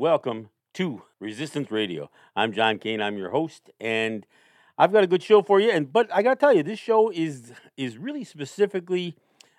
[0.00, 2.10] welcome to Resistance Radio.
[2.34, 3.02] I'm John Kane.
[3.02, 4.24] I'm your host, and
[4.78, 5.70] I've got a good show for you.
[5.70, 9.14] And but I got to tell you, this show is is really specifically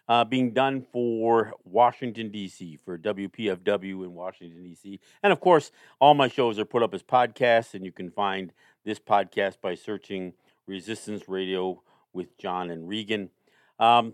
[0.10, 2.80] uh, being done for Washington D.C.
[2.84, 5.00] for WPFW in Washington D.C.
[5.22, 8.52] And of course, all my shows are put up as podcasts, and you can find
[8.84, 10.34] this podcast by searching
[10.66, 13.30] Resistance Radio with John and Regan.
[13.78, 14.14] Um,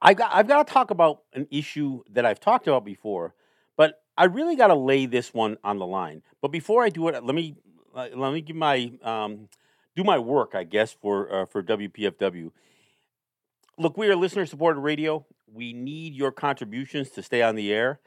[0.00, 3.34] I've got, I've got to talk about an issue that I've talked about before,
[4.16, 6.22] I really got to lay this one on the line.
[6.40, 7.56] But before I do it, let me
[7.94, 9.48] let me give my um,
[9.96, 12.50] do my work, I guess, for uh, for WPFW.
[13.76, 15.24] Look, we are listener supported radio.
[15.52, 18.00] We need your contributions to stay on the air.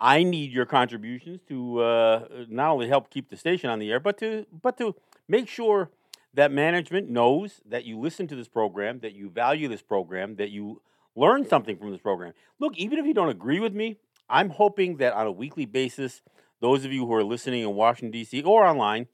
[0.00, 4.00] I need your contributions to uh, not only help keep the station on the air,
[4.00, 4.96] but to but to
[5.28, 5.90] make sure
[6.34, 10.50] that management knows that you listen to this program, that you value this program, that
[10.50, 10.80] you
[11.14, 12.32] learn something from this program.
[12.58, 13.98] Look, even if you don't agree with me,
[14.32, 16.22] I'm hoping that on a weekly basis,
[16.60, 18.42] those of you who are listening in Washington D.C.
[18.42, 19.06] or online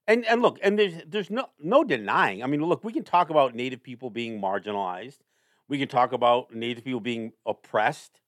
[0.06, 2.42] And and look, and there's there's no no denying.
[2.42, 5.18] I mean, look, we can talk about native people being marginalized.
[5.68, 8.20] We can talk about native people being oppressed.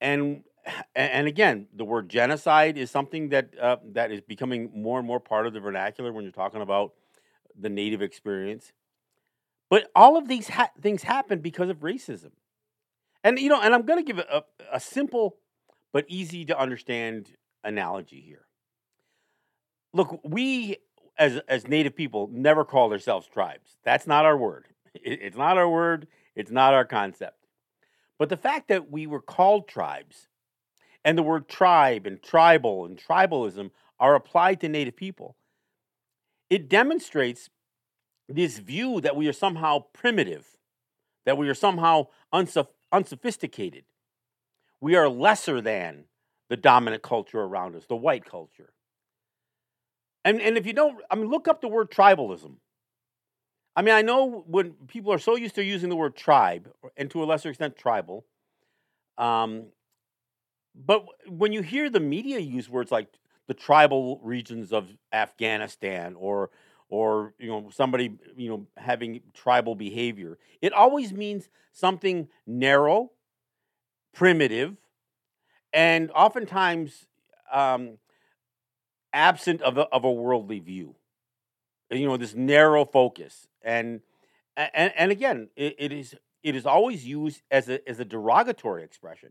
[0.00, 0.44] And
[0.94, 5.20] and again, the word genocide is something that uh, that is becoming more and more
[5.20, 6.92] part of the vernacular when you're talking about
[7.58, 8.72] the native experience.
[9.68, 12.30] But all of these ha- things happen because of racism.
[13.24, 15.36] And you know, and I'm going to give a, a simple
[15.92, 17.30] but easy to understand
[17.64, 18.46] analogy here.
[19.92, 20.76] Look, we
[21.18, 23.76] as as native people never called ourselves tribes.
[23.84, 24.66] That's not our word.
[24.94, 26.06] It, it's not our word.
[26.34, 27.46] It's not our concept.
[28.18, 30.28] But the fact that we were called tribes
[31.06, 35.36] and the word tribe and tribal and tribalism are applied to native people,
[36.50, 37.48] it demonstrates
[38.28, 40.44] this view that we are somehow primitive,
[41.24, 42.08] that we are somehow
[42.92, 43.84] unsophisticated.
[44.80, 46.06] We are lesser than
[46.48, 48.72] the dominant culture around us, the white culture.
[50.24, 52.56] And, and if you don't, I mean, look up the word tribalism.
[53.76, 57.08] I mean, I know when people are so used to using the word tribe, and
[57.12, 58.26] to a lesser extent, tribal,
[59.18, 59.66] um,
[60.84, 63.08] but when you hear the media use words like
[63.46, 66.50] the tribal regions of Afghanistan or
[66.88, 73.10] or you know somebody you know having tribal behavior it always means something narrow
[74.12, 74.76] primitive
[75.72, 77.06] and oftentimes
[77.52, 77.98] um,
[79.12, 80.94] absent of a, of a worldly view.
[81.90, 83.46] You know this narrow focus.
[83.62, 84.00] And
[84.56, 88.82] and, and again it, it is it is always used as a as a derogatory
[88.82, 89.30] expression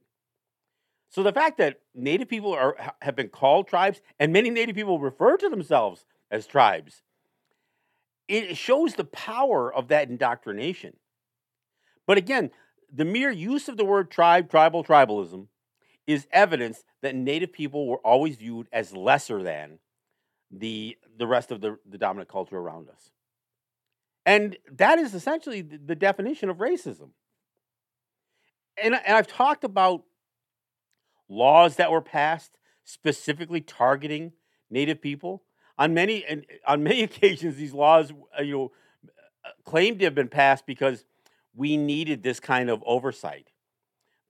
[1.16, 5.00] So the fact that Native people are have been called tribes, and many Native people
[5.00, 7.04] refer to themselves as tribes,
[8.28, 10.98] it shows the power of that indoctrination.
[12.06, 12.52] But again,
[12.94, 15.48] the mere use of the word tribe, tribal, tribalism
[16.06, 19.80] is evidence that Native people were always viewed as lesser than
[20.52, 23.10] the the rest of the, the dominant culture around us.
[24.26, 27.12] And that is essentially the, definition of racism.
[28.76, 30.04] And, and I've talked about
[31.30, 34.34] laws that were passed specifically targeting
[34.70, 35.44] Native people.
[35.78, 38.72] On many and on many occasions, these laws, uh, you know,
[39.46, 41.04] uh, claimed to have been passed because
[41.54, 43.52] we needed this kind of oversight,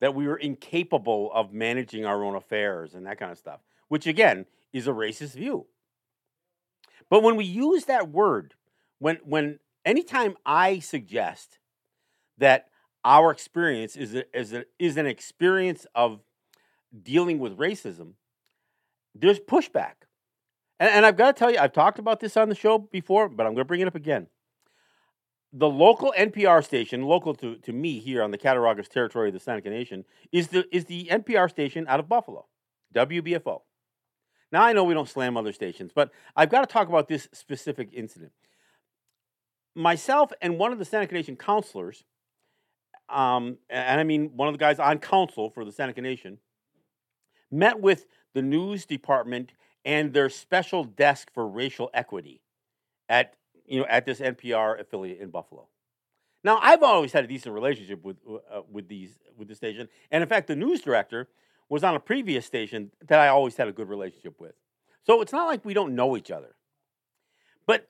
[0.00, 4.06] that we were incapable of managing our own affairs and that kind of stuff, which
[4.06, 5.66] again is a racist view.
[7.08, 8.54] But when we use that word,
[8.98, 11.58] when when anytime I suggest
[12.38, 12.68] that
[13.04, 16.20] our experience is a, is a, is an experience of
[17.02, 18.12] dealing with racism,
[19.14, 19.94] there's pushback.
[20.78, 23.28] And, and I've got to tell you, I've talked about this on the show before,
[23.28, 24.26] but I'm going to bring it up again.
[25.52, 29.40] The local NPR station, local to, to me here on the Cattaraugus territory of the
[29.40, 32.46] Seneca Nation, is the, is the NPR station out of Buffalo,
[32.94, 33.62] WBFO.
[34.52, 37.28] Now, I know we don't slam other stations, but I've got to talk about this
[37.32, 38.32] specific incident.
[39.74, 42.04] Myself and one of the Seneca Nation counselors,
[43.08, 46.38] um, and I mean one of the guys on council for the Seneca Nation,
[47.50, 49.52] met with the news department
[49.84, 52.42] and their special desk for racial equity
[53.08, 53.34] at
[53.66, 55.68] you know at this NPR affiliate in Buffalo.
[56.44, 60.22] Now, I've always had a decent relationship with uh, with these with the station, and
[60.22, 61.28] in fact, the news director
[61.68, 64.54] was on a previous station that I always had a good relationship with.
[65.04, 66.54] So it's not like we don't know each other,
[67.66, 67.88] but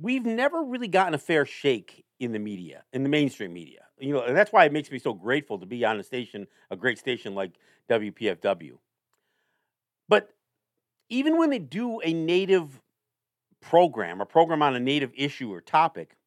[0.00, 3.80] we've never really gotten a fair shake in the media, in the mainstream media.
[3.98, 6.48] You know, and that's why it makes me so grateful to be on a station,
[6.70, 7.52] a great station like
[7.88, 8.78] WPFW.
[10.12, 10.28] But
[11.08, 12.82] even when they do a native
[13.62, 16.18] program, a program on a native issue or topic,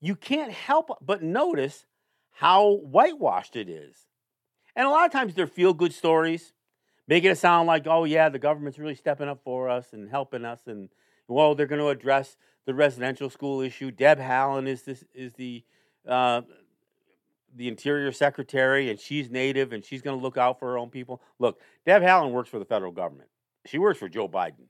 [0.00, 1.84] you can't help but notice
[2.30, 3.96] how whitewashed it is.
[4.76, 6.52] And a lot of times they're feel good stories,
[7.08, 10.44] making it sound like, oh, yeah, the government's really stepping up for us and helping
[10.44, 10.60] us.
[10.68, 10.88] And,
[11.26, 13.90] well, they're going to address the residential school issue.
[13.90, 15.64] Deb Haaland is, this, is the,
[16.06, 16.42] uh,
[17.54, 20.90] the interior secretary and she's native and she's going to look out for her own
[20.90, 21.22] people.
[21.38, 23.28] Look, Deb Haaland works for the federal government.
[23.66, 24.68] She works for Joe Biden.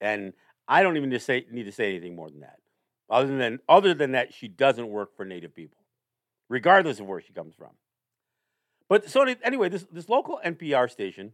[0.00, 0.32] And
[0.66, 2.56] I don't even need to say, need to say anything more than that.
[3.08, 5.78] Other than, other than that, she doesn't work for native people,
[6.48, 7.70] regardless of where she comes from.
[8.88, 11.32] But so anyway, this, this local NPR station,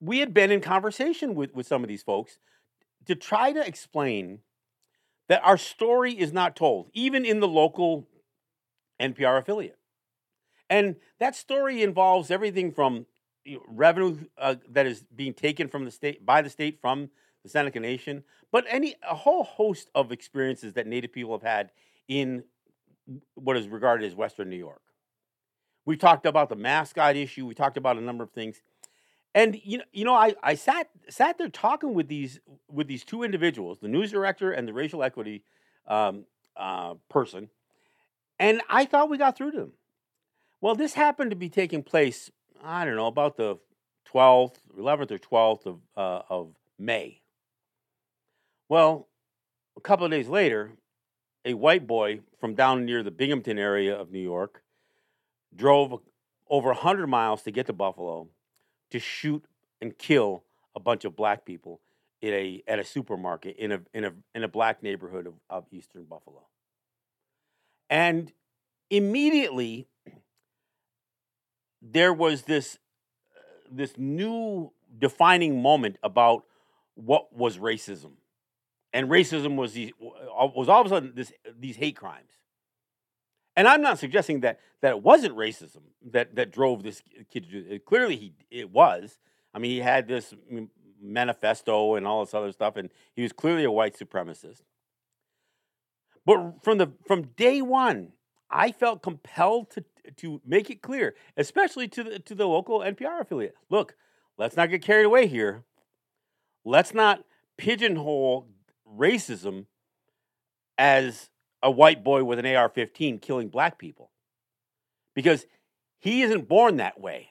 [0.00, 2.38] we had been in conversation with, with some of these folks
[3.06, 4.40] to try to explain
[5.28, 8.06] that our story is not told, even in the local
[9.00, 9.78] NPR affiliate.
[10.70, 13.06] And that story involves everything from
[13.68, 17.10] revenue uh, that is being taken from the state by the state from
[17.42, 18.22] the Seneca Nation,
[18.52, 21.72] but any a whole host of experiences that Native people have had
[22.08, 22.44] in
[23.34, 24.82] what is regarded as Western New York.
[25.84, 27.46] We talked about the mascot issue.
[27.46, 28.62] We talked about a number of things,
[29.34, 33.04] and you know, you know, I, I sat sat there talking with these with these
[33.04, 35.42] two individuals, the news director and the racial equity
[35.88, 36.24] um,
[36.56, 37.48] uh, person,
[38.42, 39.72] and I thought we got through to them.
[40.60, 42.28] Well, this happened to be taking place,
[42.62, 43.58] I don't know, about the
[44.12, 47.20] 12th, 11th or 12th of, uh, of May.
[48.68, 49.06] Well,
[49.76, 50.72] a couple of days later,
[51.44, 54.64] a white boy from down near the Binghamton area of New York
[55.54, 56.00] drove
[56.50, 58.26] over 100 miles to get to Buffalo
[58.90, 59.44] to shoot
[59.80, 60.42] and kill
[60.74, 61.80] a bunch of black people
[62.20, 65.64] in a, at a supermarket in a, in a, in a black neighborhood of, of
[65.70, 66.42] eastern Buffalo.
[67.92, 68.32] And
[68.88, 69.86] immediately,
[71.82, 72.78] there was this
[73.36, 76.44] uh, this new defining moment about
[76.94, 78.12] what was racism,
[78.94, 82.30] and racism was the, uh, was all of a sudden this these hate crimes.
[83.56, 85.82] And I'm not suggesting that that it wasn't racism
[86.12, 87.84] that that drove this kid to do it.
[87.84, 89.18] Clearly, he it was.
[89.52, 90.32] I mean, he had this
[90.98, 94.62] manifesto and all this other stuff, and he was clearly a white supremacist.
[96.24, 98.12] But from the from day one,
[98.50, 99.84] I felt compelled to
[100.16, 103.56] to make it clear, especially to the to the local NPR affiliate.
[103.70, 103.96] Look,
[104.38, 105.64] let's not get carried away here.
[106.64, 107.24] Let's not
[107.56, 108.48] pigeonhole
[108.86, 109.66] racism
[110.78, 111.30] as
[111.62, 114.10] a white boy with an AR-15 killing black people.
[115.14, 115.46] Because
[115.98, 117.28] he isn't born that way.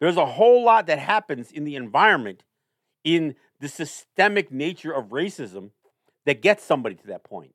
[0.00, 2.42] There's a whole lot that happens in the environment
[3.04, 5.70] in the systemic nature of racism
[6.26, 7.53] that gets somebody to that point.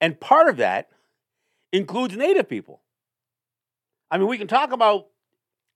[0.00, 0.88] And part of that
[1.72, 2.80] includes Native people.
[4.10, 5.06] I mean, we can talk about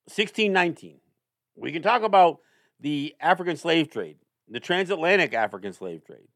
[0.06, 0.98] 1619.
[1.56, 2.40] We can talk about
[2.80, 4.16] the African slave trade,
[4.48, 6.28] the transatlantic African slave trade.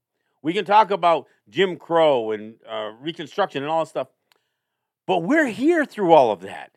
[0.42, 4.08] We can talk about Jim Crow and uh, Reconstruction and all that stuff.
[5.06, 6.72] But we're here through all of that.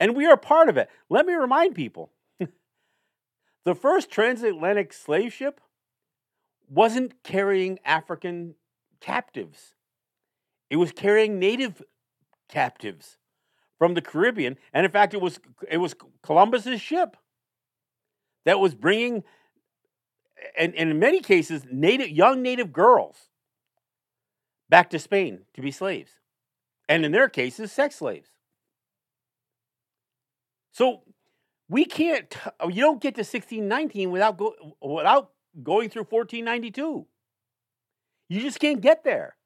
[0.00, 0.88] And we are part of it.
[1.08, 2.10] Let me remind people
[3.64, 5.60] the first transatlantic slave ship
[6.68, 8.54] wasn't carrying African
[9.00, 9.74] captives,
[10.70, 11.82] it was carrying native
[12.48, 13.18] captives
[13.78, 14.56] from the Caribbean.
[14.72, 17.16] And in fact, it was, it was Columbus's ship
[18.44, 19.24] that was bringing,
[20.56, 23.16] and, and in many cases, native, young native girls
[24.68, 26.12] back to Spain to be slaves.
[26.88, 28.28] And in their cases, sex slaves.
[30.72, 31.02] So
[31.68, 32.34] we can't.
[32.68, 35.30] You don't get to 1619 without go, without
[35.62, 37.06] going through 1492.
[38.28, 39.36] You just can't get there.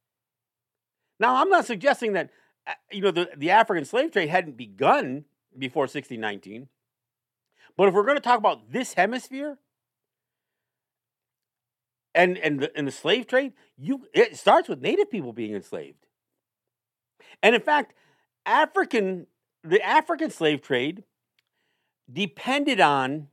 [1.18, 2.30] Now, I'm not suggesting that
[2.66, 5.24] uh, you know the, the African slave trade hadn't begun
[5.56, 6.68] before 1619.
[7.76, 9.58] But if we're going to talk about this hemisphere
[12.14, 16.06] and and the, and the slave trade, you it starts with native people being enslaved.
[17.42, 17.94] And in fact,
[18.46, 19.26] African
[19.62, 21.04] the African slave trade
[22.12, 23.28] depended on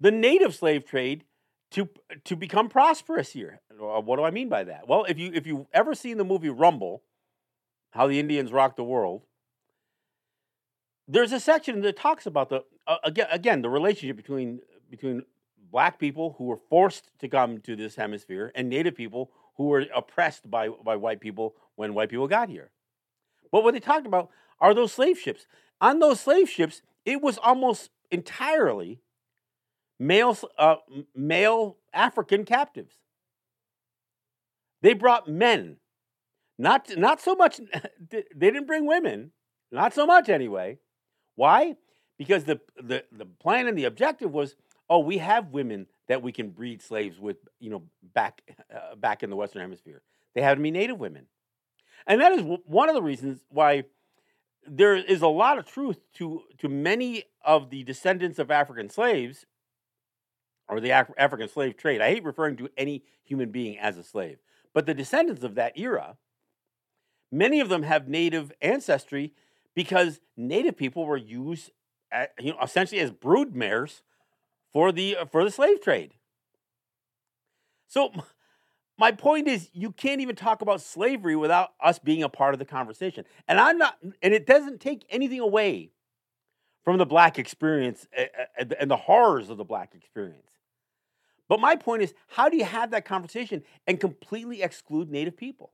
[0.00, 1.24] the native slave trade
[1.74, 1.88] to
[2.24, 3.60] to become prosperous here.
[3.72, 4.86] Uh, what do I mean by that?
[4.88, 7.02] Well, if you if you've ever seen the movie Rumble,
[7.90, 9.22] how the Indians rocked the world,
[11.08, 15.22] there's a section that talks about the uh, again again the relationship between between
[15.72, 19.84] black people who were forced to come to this hemisphere and native people who were
[19.94, 22.70] oppressed by by white people when white people got here.
[23.50, 25.46] But what they talked about are those slave ships.
[25.80, 29.00] On those slave ships, it was almost entirely
[29.98, 30.76] male, uh,
[31.14, 32.94] male African captives.
[34.82, 35.76] They brought men,
[36.58, 37.60] not, not so much,
[38.10, 39.32] they didn't bring women,
[39.72, 40.78] not so much anyway.
[41.36, 41.76] Why?
[42.18, 44.56] Because the, the, the plan and the objective was
[44.88, 47.82] oh, we have women that we can breed slaves with, you know,
[48.14, 48.42] back,
[48.74, 50.02] uh, back in the Western Hemisphere.
[50.34, 51.26] They had to be native women.
[52.06, 53.84] And that is one of the reasons why
[54.66, 59.46] there is a lot of truth to to many of the descendants of African slaves
[60.68, 62.00] or the Af- African slave trade.
[62.00, 64.38] I hate referring to any human being as a slave,
[64.72, 66.16] but the descendants of that era,
[67.30, 69.32] many of them have native ancestry
[69.74, 71.70] because native people were used,
[72.12, 74.02] at, you know, essentially as brood mares
[74.72, 76.14] for the for the slave trade.
[77.86, 78.12] So
[78.98, 82.58] my point is you can't even talk about slavery without us being a part of
[82.58, 85.90] the conversation and i'm not and it doesn't take anything away
[86.84, 88.26] from the black experience eh,
[88.58, 90.46] eh, and the horrors of the black experience
[91.48, 95.72] but my point is how do you have that conversation and completely exclude native people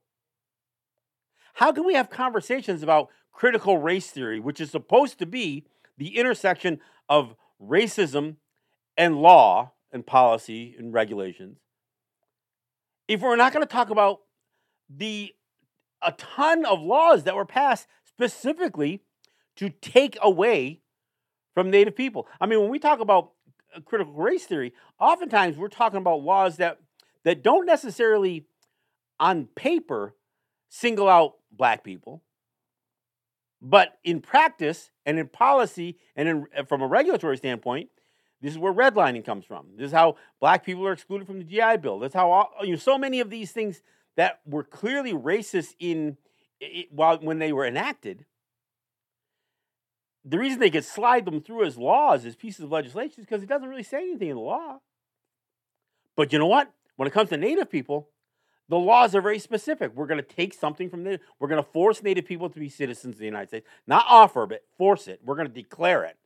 [1.54, 5.64] how can we have conversations about critical race theory which is supposed to be
[5.96, 8.36] the intersection of racism
[8.96, 11.58] and law and policy and regulations
[13.08, 14.20] if we're not going to talk about
[14.88, 15.32] the
[16.02, 19.02] a ton of laws that were passed specifically
[19.56, 20.80] to take away
[21.54, 22.26] from Native people.
[22.40, 23.32] I mean, when we talk about
[23.84, 26.78] critical race theory, oftentimes we're talking about laws that
[27.24, 28.46] that don't necessarily
[29.18, 30.14] on paper
[30.68, 32.22] single out black people,
[33.60, 37.90] but in practice and in policy and in, uh, from a regulatory standpoint,
[38.40, 39.66] this is where redlining comes from.
[39.76, 41.98] This is how black people are excluded from the GI Bill.
[41.98, 43.82] That's how all, you know so many of these things
[44.16, 46.16] that were clearly racist in
[46.90, 48.24] while when they were enacted.
[50.24, 53.42] The reason they could slide them through as laws, as pieces of legislation, is because
[53.42, 54.78] it doesn't really say anything in the law.
[56.16, 56.70] But you know what?
[56.96, 58.10] When it comes to Native people,
[58.68, 59.92] the laws are very specific.
[59.94, 62.68] We're going to take something from the, we're going to force Native people to be
[62.68, 63.66] citizens of the United States.
[63.86, 65.20] Not offer, but force it.
[65.24, 66.16] We're going to declare it.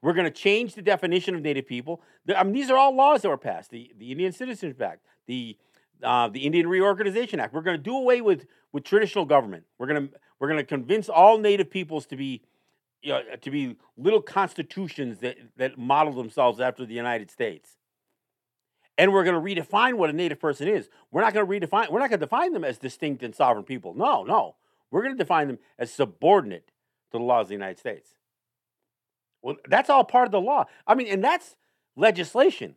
[0.00, 2.02] We're going to change the definition of Native people.
[2.34, 3.70] I mean, these are all laws that were passed.
[3.70, 5.56] The, the Indian Citizenship Act, the
[6.02, 7.54] uh, the Indian Reorganization Act.
[7.54, 9.64] We're going to do away with with traditional government.
[9.78, 12.42] We're going to we're going to convince all Native peoples to be
[13.02, 17.76] you know, to be little constitutions that that model themselves after the United States.
[18.98, 20.88] And we're going to redefine what a Native person is.
[21.10, 21.90] We're not going to redefine.
[21.90, 23.94] We're not going to define them as distinct and sovereign people.
[23.94, 24.56] No, no.
[24.90, 26.66] We're going to define them as subordinate
[27.10, 28.10] to the laws of the United States.
[29.40, 30.66] Well, that's all part of the law.
[30.86, 31.56] I mean, and that's
[31.96, 32.76] legislation.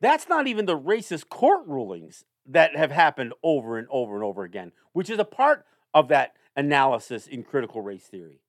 [0.00, 4.44] That's not even the racist court rulings that have happened over and over and over
[4.44, 8.40] again, which is a part of that analysis in critical race theory.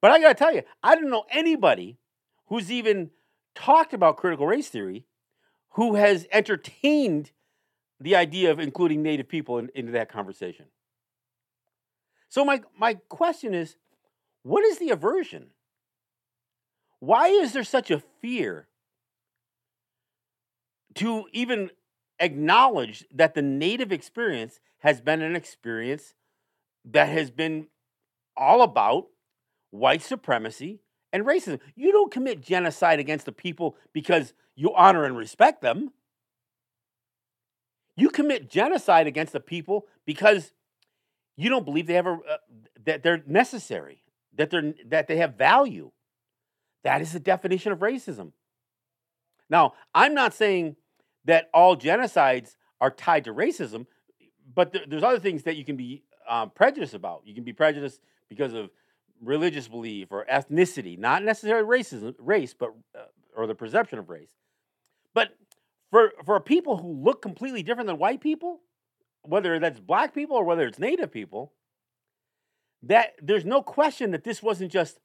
[0.00, 1.98] But I got to tell you, I don't know anybody
[2.46, 3.10] who's even
[3.54, 5.04] talked about critical race theory
[5.70, 7.32] who has entertained
[8.00, 10.66] the idea of including Native people in, into that conversation.
[12.28, 13.76] So my, my question is,
[14.42, 15.48] what is the aversion?
[17.00, 18.68] Why is there such a fear
[20.94, 21.70] to even
[22.18, 26.14] acknowledge that the native experience has been an experience
[26.84, 27.66] that has been
[28.36, 29.06] all about
[29.70, 30.80] white supremacy
[31.12, 31.60] and racism.
[31.74, 35.92] You don't commit genocide against the people because you honor and respect them.
[37.96, 40.52] You commit genocide against the people because
[41.36, 42.36] you don't believe they have a, uh,
[42.84, 44.02] that they're necessary,
[44.36, 45.90] that they're that they have value.
[46.84, 48.32] That is the definition of racism.
[49.50, 50.76] Now, I'm not saying
[51.24, 53.86] that all genocides are tied to racism,
[54.54, 57.22] but th- there's other things that you can be um, prejudiced about.
[57.24, 58.70] You can be prejudiced because of
[59.22, 63.04] religious belief or ethnicity, not necessarily racism, race, but uh,
[63.36, 64.30] or the perception of race.
[65.14, 65.30] But
[65.90, 68.60] for for people who look completely different than white people,
[69.22, 71.52] whether that's black people or whether it's native people,
[72.82, 74.98] that there's no question that this wasn't just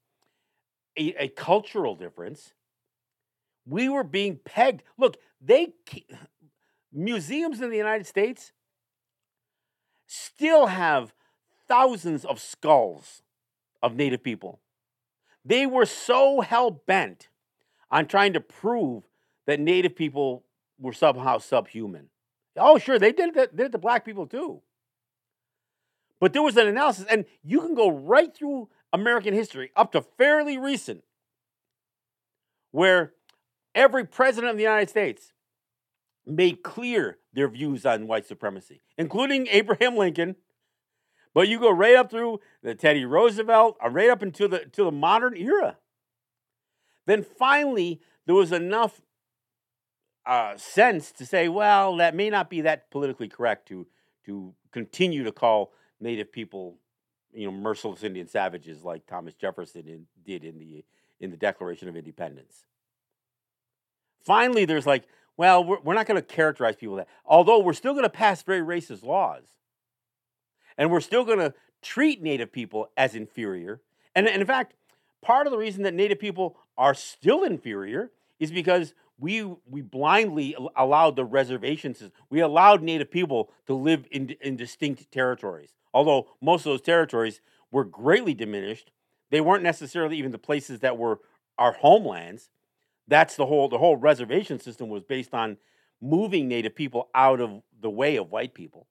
[0.97, 2.53] a, a cultural difference.
[3.65, 4.83] We were being pegged.
[4.97, 5.73] Look, they
[6.91, 8.51] museums in the United States
[10.05, 11.13] still have
[11.67, 13.23] thousands of skulls
[13.83, 14.59] of Native people.
[15.45, 17.27] They were so hell bent
[17.91, 19.03] on trying to prove
[19.45, 20.45] that Native people
[20.79, 22.07] were somehow subhuman.
[22.55, 24.61] Oh, sure, they did did it to black people too.
[26.19, 30.01] But there was an analysis, and you can go right through American history up to
[30.01, 31.03] fairly recent,
[32.71, 33.13] where
[33.75, 35.33] every president of the United States
[36.25, 40.37] made clear their views on white supremacy, including Abraham Lincoln,
[41.33, 44.83] but you go right up through the Teddy Roosevelt, uh, right up into the to
[44.83, 45.77] the modern era.
[47.05, 49.01] Then finally, there was enough
[50.25, 53.87] uh, sense to say, well, that may not be that politically correct to
[54.25, 56.77] to continue to call Native people,
[57.33, 60.85] you know, merciless Indian savages like Thomas Jefferson in, did in the
[61.19, 62.65] in the Declaration of Independence.
[64.25, 65.03] Finally, there's like,
[65.35, 68.41] well, we're, we're not going to characterize people that, although we're still going to pass
[68.43, 69.43] very racist laws.
[70.77, 73.81] And we're still going to treat Native people as inferior.
[74.15, 74.73] And, and in fact,
[75.21, 80.55] part of the reason that Native people are still inferior is because we we blindly
[80.75, 82.03] allowed the reservations.
[82.29, 85.73] We allowed Native people to live in, in distinct territories.
[85.93, 87.39] Although most of those territories
[87.71, 88.91] were greatly diminished,
[89.29, 91.19] they weren't necessarily even the places that were
[91.57, 92.49] our homelands.
[93.07, 95.57] That's the whole the whole reservation system was based on
[96.01, 98.87] moving Native people out of the way of white people.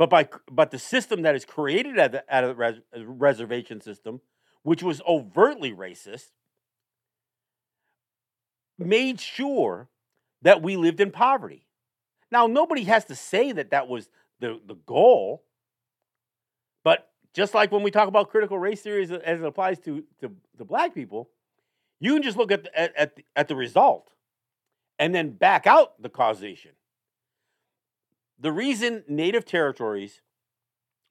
[0.00, 3.82] But by but the system that is created at the, at a res, uh, reservation
[3.82, 4.22] system,
[4.62, 6.30] which was overtly racist,
[8.78, 9.90] made sure
[10.40, 11.66] that we lived in poverty.
[12.32, 14.08] Now nobody has to say that that was
[14.38, 15.44] the the goal,
[16.82, 20.02] but just like when we talk about critical race theory as, as it applies to,
[20.22, 21.28] to to black people,
[21.98, 24.14] you can just look at the, at at the, at the result,
[24.98, 26.72] and then back out the causation
[28.40, 30.22] the reason native territories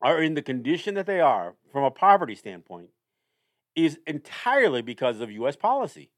[0.01, 2.89] are in the condition that they are from a poverty standpoint
[3.75, 6.09] is entirely because of US policy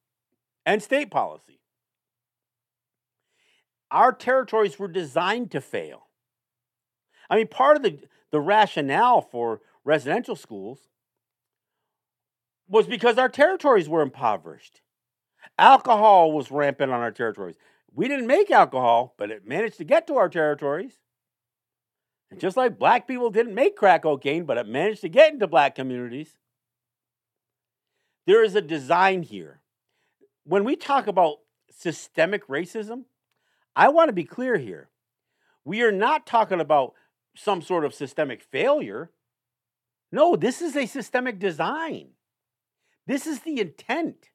[0.66, 1.60] and state policy.
[3.90, 6.08] Our territories were designed to fail.
[7.30, 8.00] I mean, part of the,
[8.32, 10.80] the rationale for residential schools
[12.70, 14.82] was because our territories were impoverished.
[15.58, 17.56] Alcohol was rampant on our territories.
[17.94, 21.00] We didn't make alcohol, but it managed to get to our territories.
[22.30, 25.48] And just like black people didn't make crack cocaine, but it managed to get into
[25.48, 26.38] black communities,
[28.26, 29.62] there is a design here.
[30.46, 33.04] When we talk about systemic racism,
[33.76, 34.90] I want to be clear here.
[35.66, 36.94] We are not talking about
[37.36, 39.12] some sort of systemic failure.
[40.12, 42.10] No, this is a systemic design.
[43.08, 44.30] This is the intent.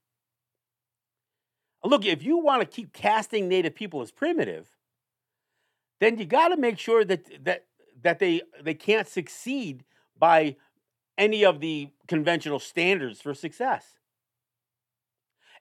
[1.84, 4.76] Look, if you want to keep casting Native people as primitive,
[6.00, 7.66] then you got to make sure that, that
[8.02, 9.84] that they they can't succeed
[10.18, 10.56] by
[11.16, 13.98] any of the conventional standards for success.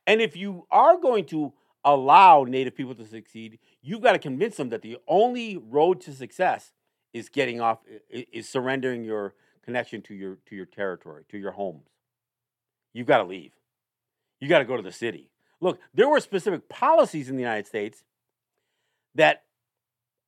[0.06, 4.58] And if you are going to allow native people to succeed, you've got to convince
[4.58, 6.74] them that the only road to success
[7.14, 11.90] is getting off is surrendering your connection to your to your territory, to your homes.
[12.94, 13.54] You've got to leave.
[14.40, 15.32] You got to go to the city.
[15.66, 18.04] Look, there were specific policies in the United States
[19.16, 19.46] that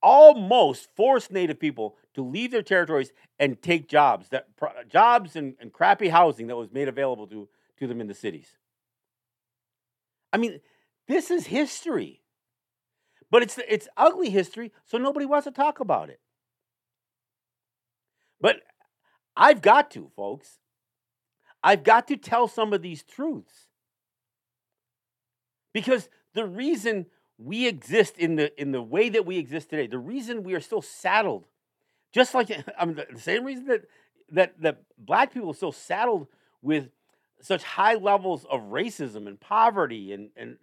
[0.02, 4.47] almost forced Native people to leave their territories and take jobs that
[4.89, 7.47] jobs and, and crappy housing that was made available to,
[7.78, 8.47] to them in the cities.
[10.34, 10.60] I mean,
[11.08, 12.23] this is history.
[13.30, 16.19] But it's it's ugly history, so nobody wants to talk about it.
[18.41, 18.62] But
[19.36, 20.58] I've got to, folks.
[21.62, 23.66] I've got to tell some of these truths.
[25.77, 27.05] Because the reason
[27.37, 30.59] we exist in the in the way that we exist today, the reason we are
[30.59, 31.45] still saddled,
[32.11, 33.83] just like I mean, the same reason that
[34.31, 36.29] that that black people are still saddled
[36.63, 36.89] with
[37.41, 40.57] such high levels of racism and poverty and and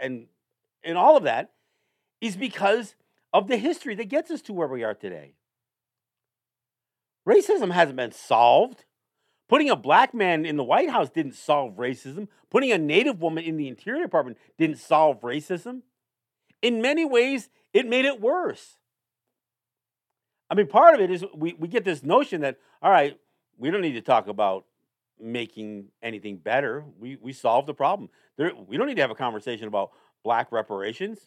[0.00, 0.26] and
[0.84, 1.50] and all of that
[2.20, 2.94] is because
[3.32, 5.34] of the history that gets us to where we are today.
[7.28, 8.84] Racism hasn't been solved.
[9.50, 12.28] Putting a black man in the White House didn't solve racism.
[12.50, 15.80] Putting a native woman in the Interior Department didn't solve racism.
[16.62, 18.76] In many ways, it made it worse.
[20.48, 23.18] I mean, part of it is we, we get this notion that, all right,
[23.58, 24.66] we don't need to talk about
[25.20, 26.84] making anything better.
[27.00, 28.08] We, we solved the problem.
[28.36, 29.90] There, we don't need to have a conversation about
[30.22, 31.26] black reparations.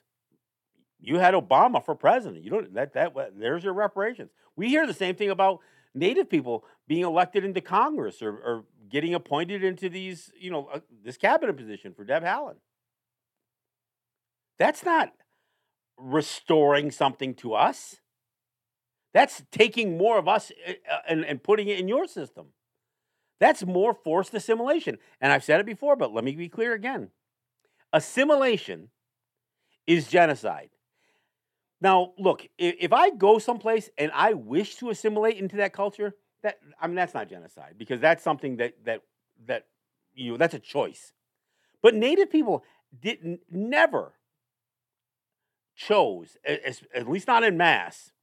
[1.01, 2.45] You had Obama for president.
[2.45, 4.31] You don't that that there's your reparations.
[4.55, 5.59] We hear the same thing about
[5.95, 10.79] Native people being elected into Congress or, or getting appointed into these, you know, uh,
[11.03, 12.57] this cabinet position for Deb Haaland.
[14.57, 15.13] That's not
[15.97, 17.97] restoring something to us.
[19.13, 22.47] That's taking more of us uh, uh, and, and putting it in your system.
[23.39, 24.97] That's more forced assimilation.
[25.19, 27.09] And I've said it before, but let me be clear again.
[27.91, 28.89] Assimilation
[29.85, 30.69] is genocide.
[31.83, 36.15] Now, look, if, if I go someplace and I wish to assimilate into that culture,
[36.41, 39.01] that I mean that's not genocide because that's something that that
[39.47, 39.67] that
[40.15, 41.11] you know that's a choice.
[41.81, 42.63] But native people
[43.01, 44.13] didn't never
[45.75, 48.13] chose, at, at least not in mass,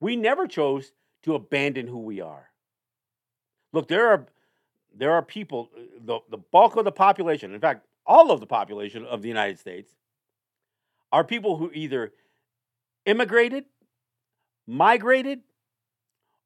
[0.00, 0.92] we never chose
[1.22, 2.50] to abandon who we are.
[3.72, 4.26] Look, there are
[4.94, 8.46] there are people, uh, the, the bulk of the population, in fact, all of the
[8.46, 9.92] population of the United States,
[11.10, 12.12] are people who either
[13.08, 13.64] immigrated,
[14.66, 15.40] migrated,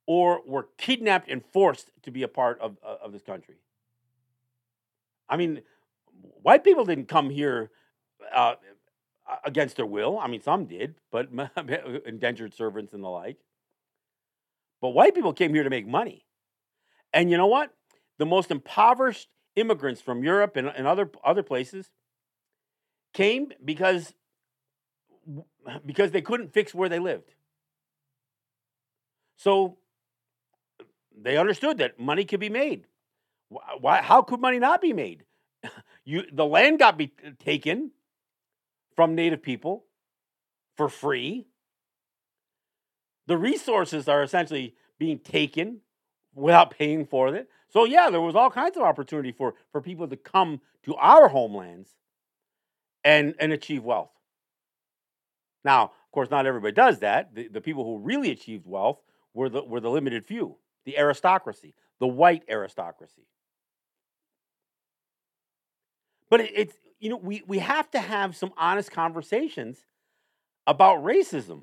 [0.07, 3.57] or were kidnapped and forced to be a part of, uh, of this country.
[5.29, 5.63] I mean,
[6.43, 7.71] white people didn't come here
[8.33, 8.55] uh,
[9.45, 10.19] against their will.
[10.19, 11.29] I mean, some did, but
[12.07, 13.39] indentured servants and the like.
[14.81, 16.25] But white people came here to make money.
[17.13, 17.73] And you know what?
[18.19, 21.91] The most impoverished immigrants from Europe and, and other, other places
[23.13, 24.15] came because
[25.87, 27.35] because they couldn't fix where they lived.
[29.37, 29.79] So
[31.17, 32.87] they understood that money could be made.
[33.81, 35.25] Why, how could money not be made?
[36.05, 37.93] You, the land got be taken
[38.97, 39.85] from native people
[40.77, 41.47] for free.
[43.29, 45.83] The resources are essentially being taken
[46.35, 47.49] without paying for it.
[47.69, 51.29] So yeah, there was all kinds of opportunity for, for people to come to our
[51.29, 51.91] homelands
[53.05, 54.11] and, and achieve wealth.
[55.65, 57.35] Now, of course, not everybody does that.
[57.35, 59.01] The, the people who really achieved wealth
[59.35, 63.27] were the, were the limited few, the aristocracy, the white aristocracy.
[66.29, 69.79] But it, it's, you know, we, we have to have some honest conversations
[70.67, 71.63] about racism.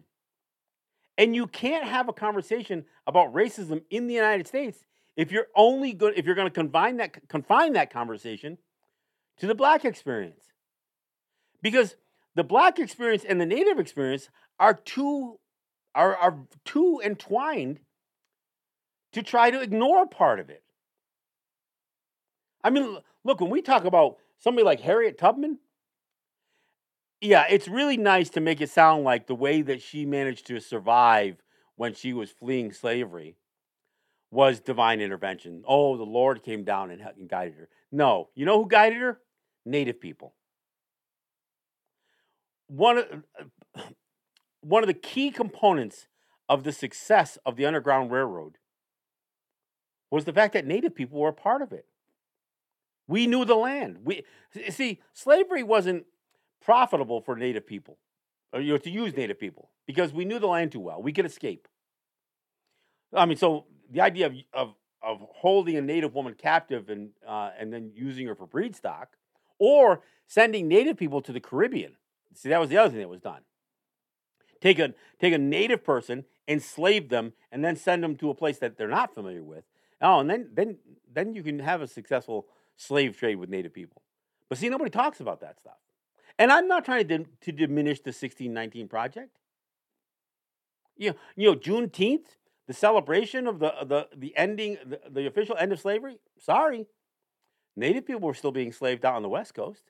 [1.18, 4.86] And you can't have a conversation about racism in the United States
[5.18, 8.58] if you're only good if you're going to confine that confine that conversation
[9.38, 10.44] to the black experience.
[11.62, 11.98] Because
[12.40, 14.30] the black experience and the native experience
[14.62, 15.38] are too
[15.94, 17.82] are, are too entwined
[19.12, 20.64] to try to ignore part of it.
[22.64, 25.60] I mean, look, when we talk about somebody like Harriet Tubman,
[27.20, 30.62] yeah, it's really nice to make it sound like the way that she managed to
[30.62, 31.44] survive
[31.76, 33.36] when she was fleeing slavery
[34.32, 35.66] was divine intervention.
[35.68, 37.68] Oh, the Lord came down and guided her.
[37.92, 39.20] No, you know who guided her?
[39.66, 40.36] Native people
[42.70, 43.06] one of
[44.62, 46.08] one of the key components
[46.48, 48.58] of the success of the Underground Railroad
[50.12, 51.86] was the fact that Native people were a part of it.
[53.08, 54.00] We knew the land.
[54.04, 54.24] We
[54.70, 56.06] see slavery wasn't
[56.62, 57.98] profitable for Native people,
[58.54, 61.02] or, you know, to use Native people because we knew the land too well.
[61.02, 61.68] We could escape.
[63.14, 67.52] I mean, so the idea of of, of holding a Native woman captive and uh,
[67.60, 69.18] and then using her for breed stock,
[69.58, 71.96] or sending Native people to the Caribbean
[72.34, 73.42] See, that was the other thing that was done.
[74.62, 78.58] Take a take a native person, enslave them, and then send them to a place
[78.60, 79.64] that they're not familiar with.
[80.02, 80.78] Oh, and then then
[81.12, 84.02] then you can have a successful slave trade with native people.
[84.48, 85.78] But see, nobody talks about that stuff.
[86.38, 89.38] And I'm not trying to, to diminish the 1619 project.
[90.98, 92.26] You know, you know, Juneteenth,
[92.68, 96.20] the celebration of the the the ending, the, the official end of slavery.
[96.38, 96.86] Sorry,
[97.80, 99.84] Native people were still being slaved out on the West Coast.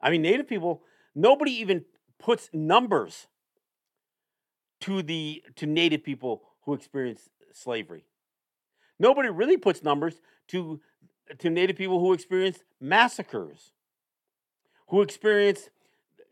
[0.00, 0.82] I mean, Native people,
[1.14, 1.84] nobody even
[2.18, 3.26] puts numbers
[4.80, 8.04] to the to Native people who experience slavery.
[8.98, 10.80] Nobody really puts numbers to
[11.38, 13.72] to Native people who experienced massacres.
[14.88, 15.70] who experienced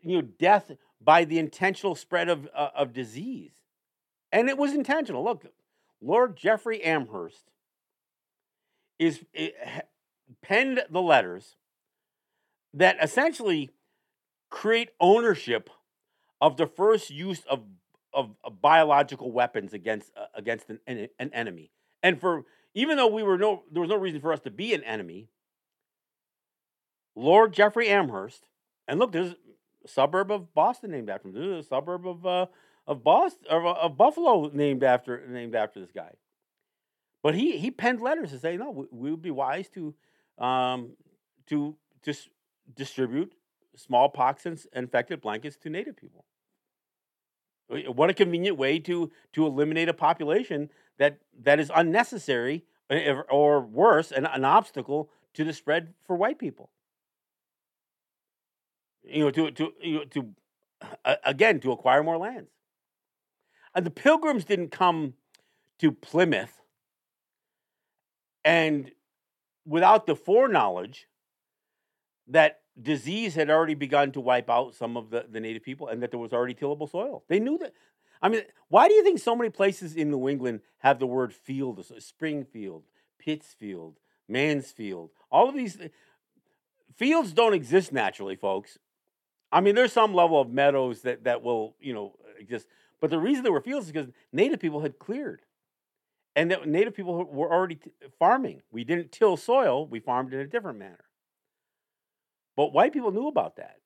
[0.01, 3.51] you know death by the intentional spread of uh, of disease,
[4.31, 5.23] and it was intentional.
[5.23, 5.45] Look,
[6.01, 7.51] Lord Jeffrey Amherst
[8.99, 9.55] is it,
[10.41, 11.55] penned the letters
[12.73, 13.71] that essentially
[14.49, 15.69] create ownership
[16.41, 17.63] of the first use of
[18.13, 21.71] of, of biological weapons against uh, against an, an, an enemy.
[22.01, 24.73] And for even though we were no there was no reason for us to be
[24.73, 25.29] an enemy,
[27.15, 28.47] Lord Jeffrey Amherst,
[28.87, 29.35] and look, there's
[29.83, 31.33] a suburb of Boston named after him.
[31.33, 32.45] There's a suburb of uh,
[32.85, 36.11] of Boston of, of Buffalo named after named after this guy.
[37.23, 39.93] But he he penned letters to say no, we, we would be wise to
[40.37, 40.91] um,
[41.47, 42.29] to just
[42.75, 43.33] distribute
[43.75, 46.25] smallpox infected blankets to Native people.
[47.69, 53.59] What a convenient way to to eliminate a population that that is unnecessary eh, or
[53.59, 56.69] worse, an, an obstacle to the spread for white people.
[59.03, 60.29] You know, to to you know, to
[61.03, 62.51] uh, again to acquire more lands.
[63.75, 65.15] And the Pilgrims didn't come
[65.79, 66.61] to Plymouth
[68.45, 68.91] and
[69.65, 71.07] without the foreknowledge
[72.27, 76.01] that disease had already begun to wipe out some of the, the native people and
[76.03, 77.23] that there was already tillable soil.
[77.27, 77.73] They knew that.
[78.21, 81.33] I mean, why do you think so many places in New England have the word
[81.33, 82.83] field, Springfield,
[83.19, 85.11] Pittsfield, Mansfield?
[85.31, 85.77] All of these
[86.95, 88.77] fields don't exist naturally, folks.
[89.51, 92.67] I mean, there's some level of meadows that, that will, you know, exist.
[92.99, 95.41] But the reason there were fields is because native people had cleared.
[96.35, 98.61] And that native people were already t- farming.
[98.71, 101.06] We didn't till soil, we farmed in a different manner.
[102.57, 103.77] But white people knew about that.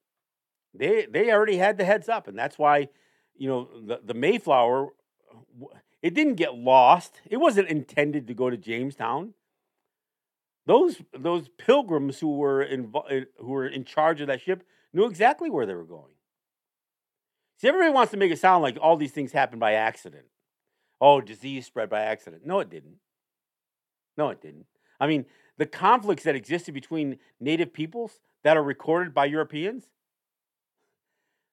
[0.73, 2.87] They they already had the heads up, and that's why,
[3.35, 4.87] you know, the, the Mayflower,
[6.01, 7.19] it didn't get lost.
[7.29, 9.33] It wasn't intended to go to Jamestown.
[10.65, 15.05] Those those pilgrims who were in, eh, who were in charge of that ship knew
[15.05, 16.13] exactly where they were going.
[17.57, 20.25] See, everybody wants to make it sound like all these things happened by accident.
[21.01, 22.45] Oh, disease spread by accident.
[22.45, 22.97] No, it didn't.
[24.17, 24.67] No, it didn't.
[24.99, 25.25] I mean,
[25.61, 29.83] the conflicts that existed between native peoples that are recorded by Europeans,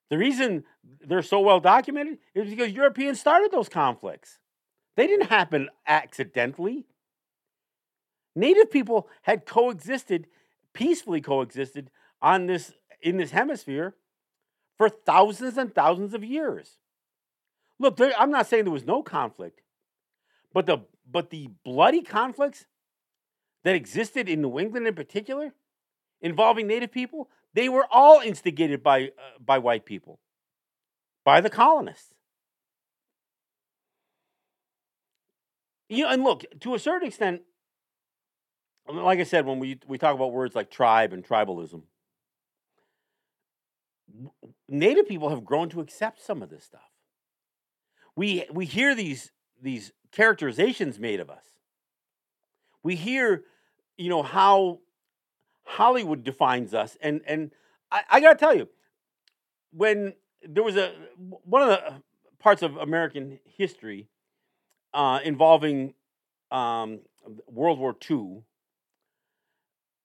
[0.09, 0.65] the reason
[1.07, 4.39] they're so well documented is because Europeans started those conflicts.
[4.97, 6.87] They didn't happen accidentally.
[8.35, 10.27] Native people had coexisted,
[10.73, 11.91] peacefully coexisted
[12.23, 13.95] on this in this hemisphere
[14.79, 16.79] for thousands and thousands of years.
[17.79, 19.61] Look, there, I'm not saying there was no conflict,
[20.55, 22.65] but the but the bloody conflicts
[23.69, 25.53] that existed in New England in particular,
[26.23, 30.19] involving Native people, they were all instigated by uh, by white people,
[31.23, 32.15] by the colonists.
[35.91, 37.43] You know, and look, to a certain extent,
[38.91, 41.83] like I said, when we we talk about words like tribe and tribalism,
[44.69, 46.91] Native people have grown to accept some of this stuff
[48.19, 49.31] we we hear these
[49.63, 51.45] these characterizations made of us.
[52.83, 53.45] We hear,
[53.99, 54.79] you know, how
[55.65, 57.51] Hollywood defines us, and and
[57.91, 58.69] I, I got to tell you,
[59.73, 60.93] when there was a
[61.45, 62.03] one of the
[62.39, 64.09] parts of American history
[64.95, 65.95] uh, involving
[66.51, 67.01] um,
[67.47, 68.45] World War II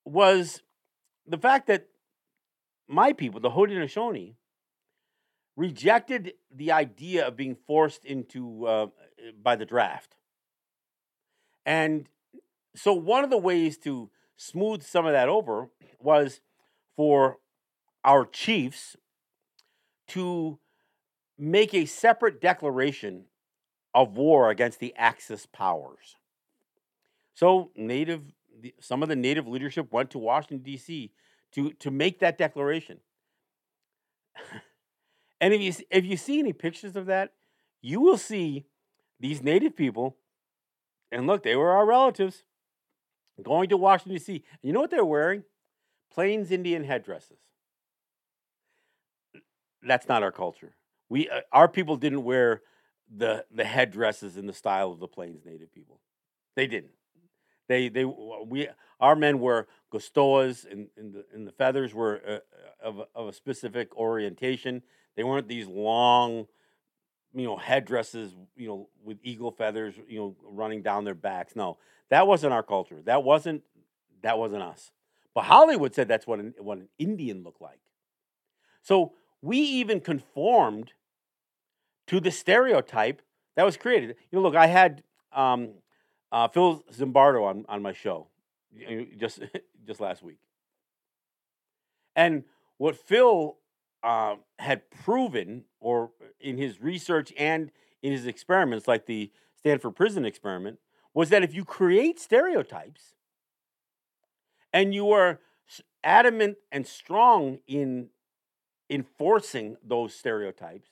[0.04, 0.62] was
[1.26, 1.86] the fact that
[2.86, 4.34] my people, the Haudenosaunee,
[5.56, 8.86] rejected the idea of being forced into uh,
[9.42, 10.16] by the draft.
[11.64, 12.08] And
[12.74, 15.68] so one of the ways to smooth some of that over
[16.00, 16.40] was
[16.96, 17.38] for
[18.04, 18.96] our chiefs
[20.08, 20.58] to
[21.38, 23.24] make a separate declaration
[23.94, 26.16] of war against the Axis powers.
[27.34, 28.22] So native
[28.80, 31.10] some of the native leadership went to Washington D.C.
[31.52, 33.00] to to make that declaration.
[35.40, 37.32] And if you if you see any pictures of that,
[37.82, 38.64] you will see
[39.20, 40.16] these native people,
[41.12, 42.44] and look, they were our relatives,
[43.42, 44.42] going to Washington D.C.
[44.62, 45.44] You know what they're wearing?
[46.12, 47.38] Plains Indian headdresses.
[49.82, 50.74] That's not our culture.
[51.08, 52.62] We uh, our people didn't wear
[53.14, 56.00] the the headdresses in the style of the Plains native people.
[56.56, 56.92] They didn't.
[57.68, 58.68] They they we
[59.00, 62.38] our men were gustowehs and, and the and the feathers were uh,
[62.82, 64.82] of of a specific orientation.
[65.16, 66.46] They weren't these long,
[67.34, 71.54] you know, headdresses, you know, with eagle feathers, you know, running down their backs.
[71.54, 71.78] No,
[72.10, 73.00] that wasn't our culture.
[73.04, 73.62] That wasn't
[74.22, 74.90] that wasn't us.
[75.34, 77.80] But Hollywood said that's what an, what an Indian looked like.
[78.82, 79.12] So
[79.42, 80.92] we even conformed
[82.06, 83.20] to the stereotype
[83.56, 84.16] that was created.
[84.30, 85.70] You know, look, I had um,
[86.32, 88.28] uh, Phil Zimbardo on, on my show
[89.18, 89.40] just
[89.86, 90.38] just last week,
[92.16, 92.44] and
[92.78, 93.56] what Phil
[94.02, 97.70] uh, had proven, or in his research and
[98.02, 100.78] in his experiments, like the Stanford Prison experiment,
[101.14, 103.14] was that if you create stereotypes
[104.72, 105.38] and you are
[106.02, 108.08] adamant and strong in
[108.90, 110.88] enforcing those stereotypes,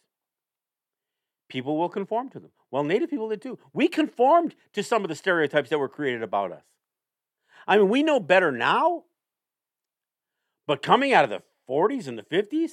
[1.49, 2.51] people will conform to them.
[2.71, 3.59] Well, Native people did too.
[3.75, 6.65] We conformed to some of the stereotypes that were created about us.
[7.67, 9.05] I mean, we know better now,
[10.67, 12.71] but coming out of the 40s and the 50s,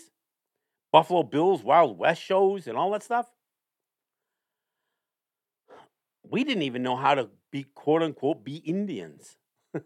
[0.91, 3.27] Buffalo Bills, Wild West shows, and all that stuff,
[6.23, 9.37] we didn't even know how to be quote unquote be Indians.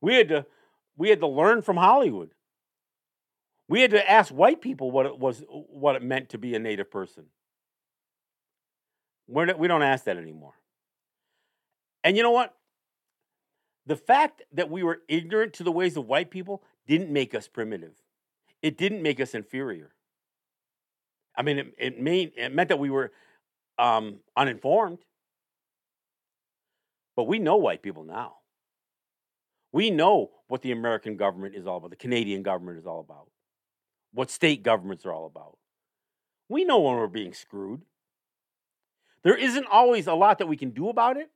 [0.00, 0.46] we had to
[0.96, 2.30] we had to learn from Hollywood.
[3.68, 6.58] We had to ask white people what it was what it meant to be a
[6.58, 7.26] native person.
[9.26, 10.54] We're, we don't ask that anymore.
[12.02, 12.54] And you know what?
[13.86, 17.46] The fact that we were ignorant to the ways of white people didn't make us
[17.48, 17.94] primitive.
[18.62, 19.92] It didn't make us inferior.
[21.36, 23.12] I mean, it, it, made, it meant that we were
[23.78, 24.98] um, uninformed.
[27.18, 28.36] But we know white people now.
[29.72, 33.28] We know what the American government is all about, the Canadian government is all about,
[34.12, 35.58] what state governments are all about.
[36.48, 37.82] We know when we're being screwed.
[39.24, 41.28] There isn't always a lot that we can do about it.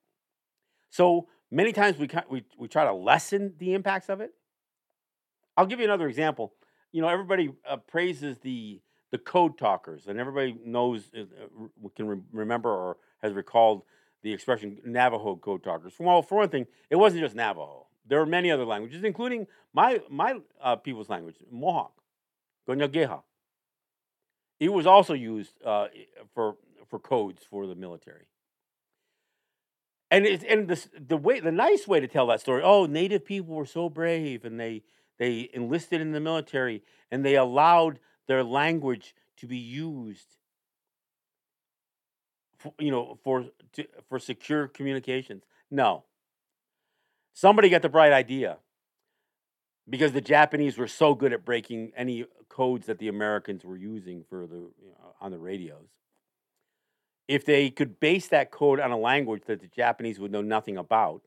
[0.91, 4.31] So many times we, we, we try to lessen the impacts of it.
[5.57, 6.55] I'll give you another example.
[6.93, 12.07] You know, everybody uh, praises the the code talkers, and everybody knows, uh, uh can
[12.07, 13.83] re- remember or has recalled
[14.23, 15.95] the expression Navajo code talkers.
[15.99, 17.87] Well, for one thing, it wasn't just Navajo.
[18.07, 21.93] There were many other languages, including my my uh, people's language, Mohawk,
[22.69, 23.23] Kanien'kéha.
[24.61, 25.89] It was also used uh,
[26.35, 26.57] for
[26.89, 28.27] for codes for the military.
[30.11, 32.63] And it's and the the way the nice way to tell that story.
[32.63, 34.83] Oh, Native people were so brave, and they
[35.19, 40.37] they enlisted in the military, and they allowed their language to be used.
[42.79, 45.43] You know, for to, for secure communications.
[45.71, 46.05] No.
[47.35, 48.59] Somebody got the bright idea
[49.89, 54.25] because the Japanese were so good at breaking any codes that the Americans were using
[54.29, 55.89] for the you know, on the radios
[57.29, 60.77] if they could base that code on a language that the Japanese would know nothing
[60.77, 61.23] about.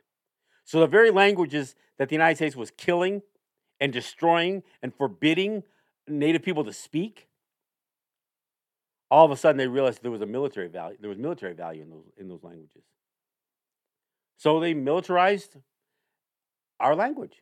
[0.63, 3.21] So the very languages that the United States was killing
[3.79, 5.63] and destroying and forbidding
[6.07, 7.27] Native people to speak,
[9.15, 10.97] all of a sudden they realized there was a military value.
[10.99, 12.83] There was military value in those in those languages.
[14.35, 15.55] So they militarized
[16.81, 17.41] our language.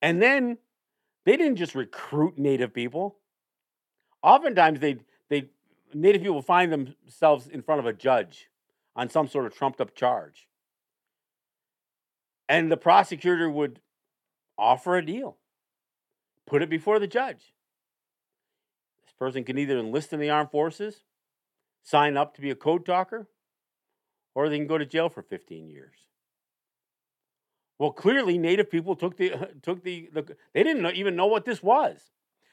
[0.00, 0.58] And then
[1.24, 3.16] they didn't just recruit Native people.
[4.22, 5.48] Oftentimes they they
[5.92, 8.48] Native people find themselves in front of a judge
[8.94, 10.46] on some sort of trumped up charge.
[12.48, 13.80] And the prosecutor would
[14.56, 15.36] offer a deal,
[16.46, 17.54] put it before the judge.
[19.18, 21.02] Person can either enlist in the armed forces,
[21.82, 23.28] sign up to be a code talker,
[24.34, 25.94] or they can go to jail for 15 years.
[27.78, 31.62] Well, clearly, Native people took the took the, the they didn't even know what this
[31.62, 32.10] was.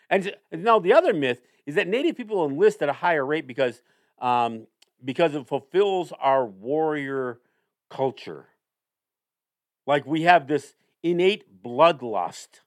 [0.09, 3.81] And now the other myth is that Native people enlist at a higher rate because
[4.19, 4.67] um,
[5.03, 7.39] because it fulfills our warrior
[7.89, 8.47] culture.
[9.87, 12.61] Like we have this innate bloodlust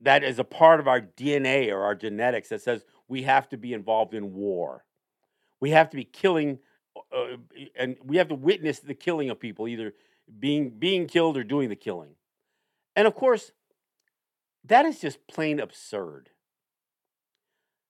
[0.00, 3.56] that is a part of our DNA or our genetics that says we have to
[3.56, 4.84] be involved in war.
[5.60, 6.58] We have to be killing,
[6.96, 7.36] uh,
[7.76, 9.94] and we have to witness the killing of people, either
[10.38, 12.14] being being killed or doing the killing.
[12.96, 13.52] And of course,
[14.64, 16.30] that is just plain absurd.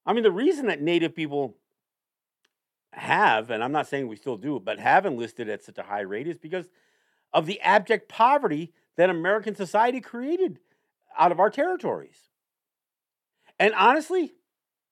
[0.05, 1.57] I mean, the reason that Native people
[2.93, 6.01] have, and I'm not saying we still do, but have enlisted at such a high
[6.01, 6.69] rate is because
[7.33, 10.59] of the abject poverty that American society created
[11.19, 12.17] out of our territories.
[13.59, 14.33] And honestly,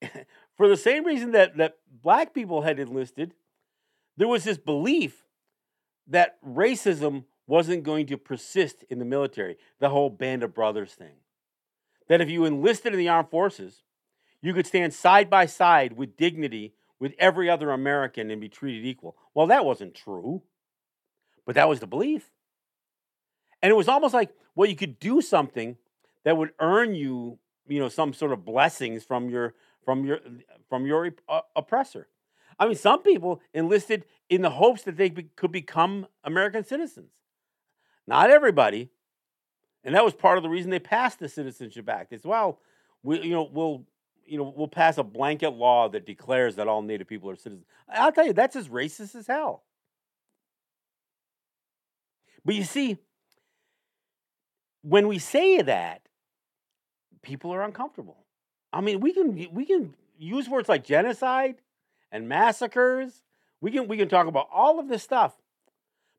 [0.57, 3.35] for the same reason that, that black people had enlisted,
[4.17, 5.25] there was this belief
[6.07, 11.15] that racism wasn't going to persist in the military, the whole band of brothers thing
[12.09, 13.83] that if you enlisted in the armed forces,
[14.41, 18.85] you could stand side by side with dignity with every other American and be treated
[18.85, 19.17] equal.
[19.35, 20.43] Well, that wasn't true,
[21.47, 22.31] but that was the belief.
[23.63, 25.77] And it was almost like, well, you could do something
[26.29, 30.21] that would earn you, you know, some sort of blessings from your from your
[30.69, 32.07] from your uh, oppressor.
[32.59, 37.13] I mean, some people enlisted in the hopes that they be, could become American citizens.
[38.07, 38.91] Not everybody,
[39.83, 42.13] and that was part of the reason they passed the Citizenship Act.
[42.13, 42.59] As well,
[43.03, 43.87] we you know we'll
[44.27, 47.65] you know we'll pass a blanket law that declares that all Native people are citizens.
[47.89, 49.63] I'll tell you that's as racist as hell.
[52.45, 52.99] But you see,
[54.83, 56.03] when we say that,
[57.29, 58.17] people are uncomfortable.
[58.73, 61.57] I mean, we can we can use words like genocide
[62.11, 63.23] and massacres.
[63.61, 65.35] We can we can talk about all of this stuff.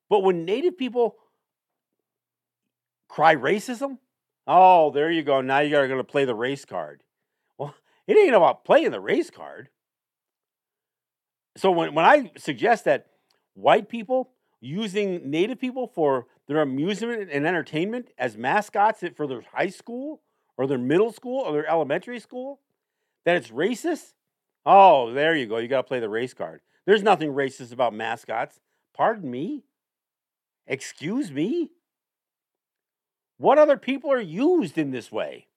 [0.08, 1.16] But when native people
[3.08, 3.98] cry racism,
[4.46, 5.42] oh, there you go.
[5.42, 7.04] Now you're going to play the race card.
[7.58, 7.74] Well,
[8.08, 9.70] it ain't about playing the race card.
[11.58, 13.08] So when, when I suggest that
[13.56, 14.32] white people
[14.62, 20.22] using native people for their amusement and entertainment as mascots for their high school
[20.60, 22.60] or their middle school or their elementary school,
[23.24, 24.12] that it's racist,
[24.66, 25.58] oh, there you go.
[25.58, 26.60] You got to play the race card.
[26.86, 28.60] There's nothing racist about mascots.
[28.94, 29.64] Pardon me?
[30.68, 31.72] Excuse me?
[33.38, 35.48] What other people are used in this way?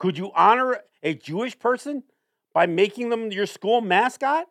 [0.00, 2.02] Could you honor a Jewish person
[2.52, 4.48] by making them your school mascot?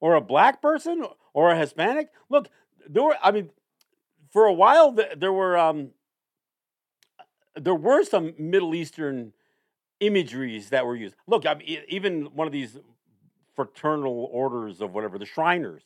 [0.00, 1.04] Or a black person?
[1.32, 2.10] Or a Hispanic?
[2.30, 2.48] Look,
[2.88, 3.50] there were, I mean,
[4.30, 5.90] for a while there were um,
[7.56, 9.32] there were some Middle Eastern
[10.00, 11.14] imageries that were used.
[11.26, 12.78] Look, I mean, even one of these
[13.54, 15.82] fraternal orders of whatever the Shriners,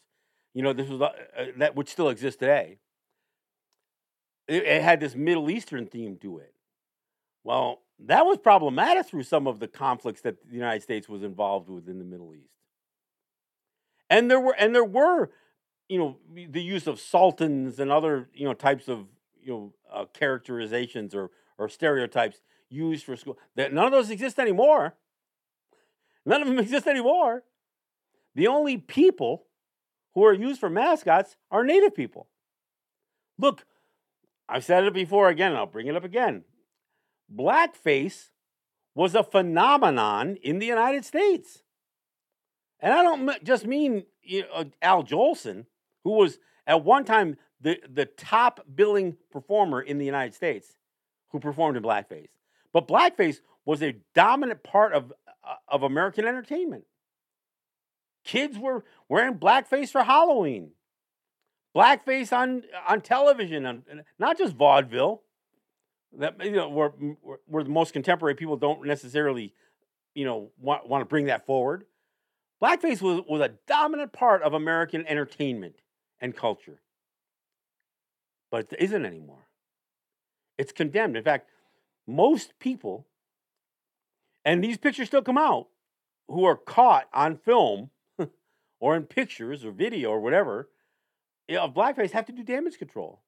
[0.54, 1.04] you know, this was uh,
[1.36, 2.78] uh that which still exists today.
[4.46, 6.54] It, it had this Middle Eastern theme to it.
[7.44, 11.68] Well, that was problematic through some of the conflicts that the United States was involved
[11.68, 12.52] with in the Middle East.
[14.10, 15.30] And there were and there were,
[15.88, 19.06] you know, the use of sultans and other you know types of
[19.42, 22.40] you know uh, characterizations or or stereotypes
[22.70, 23.38] used for school.
[23.56, 24.94] That none of those exist anymore.
[26.24, 27.44] None of them exist anymore.
[28.34, 29.46] The only people
[30.14, 32.28] who are used for mascots are native people.
[33.38, 33.64] Look,
[34.48, 36.44] I've said it before again, and I'll bring it up again.
[37.34, 38.28] Blackface
[38.94, 41.62] was a phenomenon in the United States.
[42.80, 45.66] And I don't just mean you know, Al Jolson,
[46.04, 50.77] who was at one time the, the top billing performer in the United States
[51.30, 52.28] who performed in blackface.
[52.72, 55.12] But blackface was a dominant part of,
[55.46, 56.84] uh, of American entertainment.
[58.24, 60.72] Kids were wearing blackface for Halloween,
[61.74, 63.82] blackface on, on television, on,
[64.18, 65.22] not just vaudeville.
[66.18, 66.88] That you know, where,
[67.46, 69.52] where the most contemporary people don't necessarily,
[70.14, 71.84] you know, want, want to bring that forward.
[72.62, 75.76] Blackface was, was a dominant part of American entertainment
[76.20, 76.80] and culture,
[78.50, 79.47] but it isn't anymore.
[80.58, 81.16] It's condemned.
[81.16, 81.48] In fact,
[82.06, 83.06] most people,
[84.44, 85.68] and these pictures still come out,
[86.28, 87.90] who are caught on film
[88.80, 90.68] or in pictures or video or whatever
[91.56, 93.22] of blackface have to do damage control.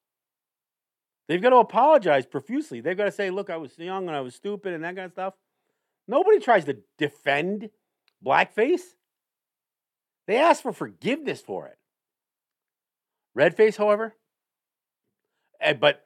[1.28, 2.80] They've got to apologize profusely.
[2.80, 5.06] They've got to say, look, I was young and I was stupid and that kind
[5.06, 5.34] of stuff.
[6.08, 7.70] Nobody tries to defend
[8.24, 8.80] blackface.
[10.26, 11.78] They ask for forgiveness for it.
[13.38, 14.16] Redface, however,
[15.60, 16.04] eh, but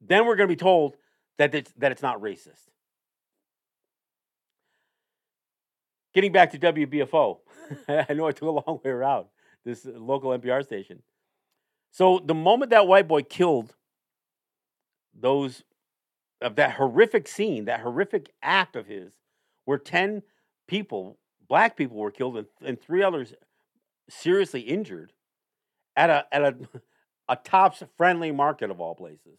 [0.00, 0.96] then we're going to be told
[1.38, 2.68] that it's, that it's not racist.
[6.12, 7.38] Getting back to WBFO,
[7.88, 9.26] I know I took a long way around
[9.64, 11.02] this local NPR station.
[11.92, 13.74] So the moment that white boy killed
[15.18, 15.62] those
[16.40, 19.12] of that horrific scene, that horrific act of his,
[19.64, 20.22] where ten
[20.66, 23.34] people, black people, were killed and, and three others
[24.08, 25.12] seriously injured
[25.96, 26.56] at a at a
[27.28, 29.38] a Tops friendly market of all places.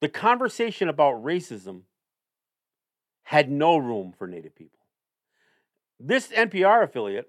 [0.00, 1.82] The conversation about racism
[3.24, 4.78] had no room for Native people.
[5.98, 7.28] This NPR affiliate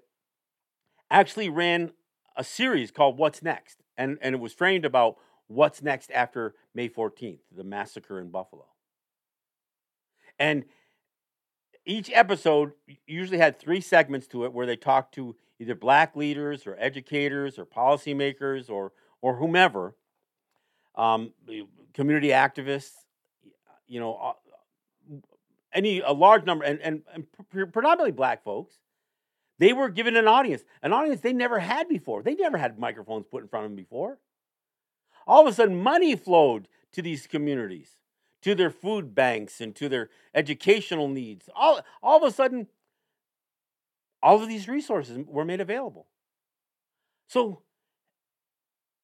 [1.10, 1.92] actually ran
[2.36, 5.16] a series called What's Next, and, and it was framed about
[5.48, 8.66] what's next after May 14th, the massacre in Buffalo.
[10.38, 10.64] And
[11.84, 12.72] each episode
[13.06, 17.58] usually had three segments to it where they talked to either black leaders or educators
[17.58, 19.96] or policymakers or, or whomever
[20.94, 21.32] um,
[21.94, 22.92] community activists,
[23.86, 25.16] you know, uh,
[25.72, 27.26] any a large number, and, and, and
[27.72, 28.78] predominantly black folks,
[29.58, 32.22] they were given an audience, an audience they never had before.
[32.22, 34.18] They never had microphones put in front of them before.
[35.26, 37.96] All of a sudden, money flowed to these communities,
[38.42, 41.48] to their food banks, and to their educational needs.
[41.54, 42.68] All, all of a sudden,
[44.22, 46.06] all of these resources were made available.
[47.28, 47.62] So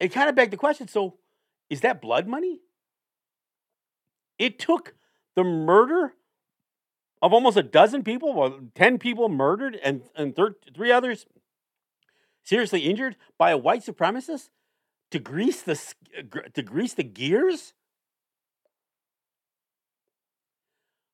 [0.01, 1.19] it kind of begged the question so
[1.69, 2.61] is that blood money?
[4.39, 4.95] It took
[5.35, 6.15] the murder
[7.23, 11.27] of almost a dozen people, well, 10 people murdered and, and thir- three others
[12.45, 14.51] seriously injured by a white supremacist
[15.11, 15.81] to grease the,
[16.53, 17.73] to grease the gears?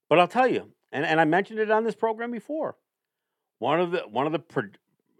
[0.08, 2.76] But I'll tell you, and, and I mentioned it on this program before,
[3.58, 4.42] one of the, one of the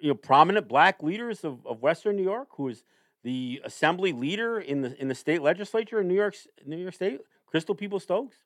[0.01, 2.83] you know, prominent black leaders of, of Western New York, who is
[3.23, 6.35] the assembly leader in the in the state legislature in New York
[6.67, 7.21] New York State,
[7.53, 8.37] Crystal Peoples-Stokes.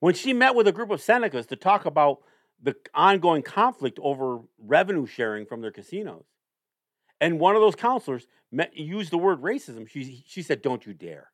[0.00, 2.20] When she met with a group of Senecas to talk about
[2.62, 6.24] the ongoing conflict over revenue sharing from their casinos,
[7.20, 10.94] and one of those counselors met, used the word racism, she, she said, Don't you
[10.94, 11.32] dare.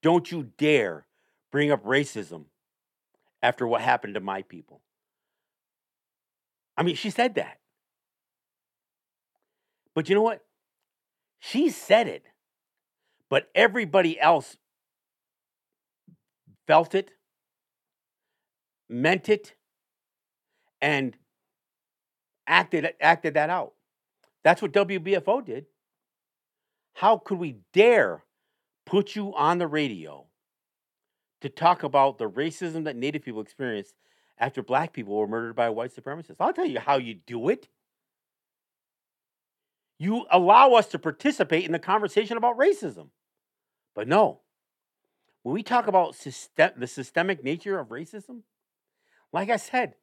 [0.00, 1.06] Don't you dare
[1.50, 2.44] bring up racism
[3.42, 4.80] after what happened to my people.
[6.76, 7.58] I mean, she said that.
[9.94, 10.42] But you know what?
[11.40, 12.24] She said it,
[13.28, 14.56] but everybody else
[16.66, 17.10] felt it,
[18.88, 19.54] meant it,
[20.80, 21.16] and
[22.46, 23.72] acted acted that out.
[24.42, 25.66] That's what WBFO did.
[26.94, 28.22] How could we dare
[28.86, 30.26] put you on the radio
[31.40, 33.94] to talk about the racism that Native people experienced
[34.38, 36.36] after black people were murdered by white supremacists?
[36.40, 37.68] I'll tell you how you do it.
[39.98, 43.08] You allow us to participate in the conversation about racism.
[43.94, 44.40] But no,
[45.44, 48.40] when we talk about system, the systemic nature of racism,
[49.30, 49.94] like I said,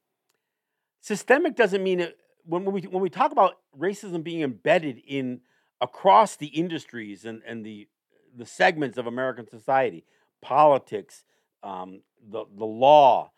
[1.01, 5.41] systemic doesn't mean it, when, we when we talk about racism being embedded in
[5.81, 7.87] across the industries and, and the
[8.37, 10.05] the segments of American society,
[10.41, 11.23] politics,
[11.63, 13.31] um, the the law,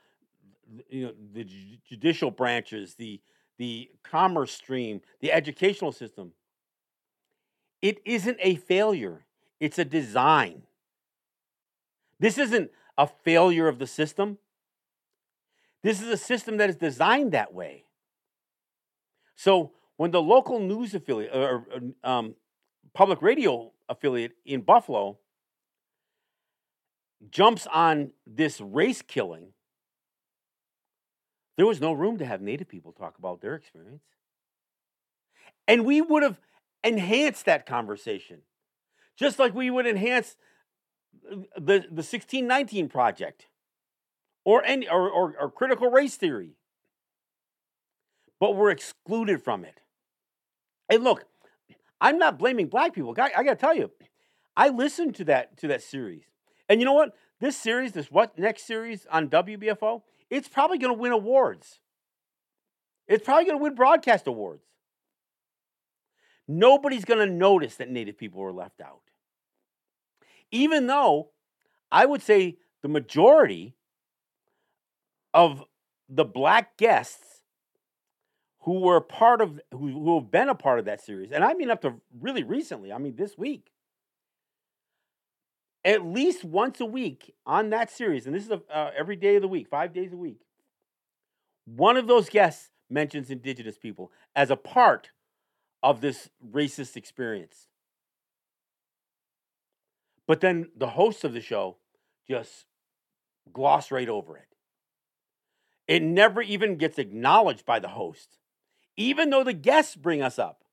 [0.89, 1.47] you know, the
[1.88, 3.22] judicial branches, the
[3.58, 6.34] the commerce stream, the educational system.
[7.82, 9.26] It isn't a failure;
[9.62, 10.64] it's a design.
[12.24, 14.38] This isn't a failure of the system.
[15.82, 17.84] This is a system that is designed that way.
[19.36, 21.66] So when the local news affiliate or
[22.02, 22.36] um,
[22.94, 25.18] public radio affiliate in Buffalo
[27.30, 29.48] jumps on this race killing,
[31.58, 34.06] there was no room to have Native people talk about their experience.
[35.68, 36.40] And we would have
[36.86, 38.44] enhanced that conversation,
[39.18, 40.38] just like we would enhance
[41.22, 43.47] the, the 1619 project
[44.43, 46.55] or, any, or, or, or critical race theory.
[48.39, 49.80] But we're excluded from it.
[50.89, 51.26] And look,
[52.01, 53.16] I'm not blaming black people.
[53.18, 53.91] I, I got to tell you,
[54.55, 56.26] I listened to that to that series,
[56.70, 57.16] and you know what?
[57.39, 61.80] This series, this what next series on WBFO, it's probably going to win awards.
[63.07, 64.66] It's probably going to win broadcast awards.
[66.47, 69.01] Nobody's going to notice that Native people were left out.
[70.54, 71.32] Even though
[71.91, 73.76] I would say the majority
[75.34, 75.64] of
[76.08, 77.41] the black guests
[78.62, 81.56] who were part of who, who have been a part of that series, and I
[81.56, 82.93] mean up to really recently.
[82.93, 83.72] I mean this week,
[85.84, 89.36] at least once a week on that series, and this is a, uh, every day
[89.36, 90.41] of the week, five days a week.
[91.66, 95.10] One of those guests mentions Indigenous people as a part
[95.82, 97.70] of this racist experience.
[100.28, 101.78] But then the hosts of the show
[102.28, 102.66] just
[103.52, 104.48] gloss right over it.
[105.88, 108.38] It never even gets acknowledged by the host
[108.98, 110.64] even though the guests bring us up.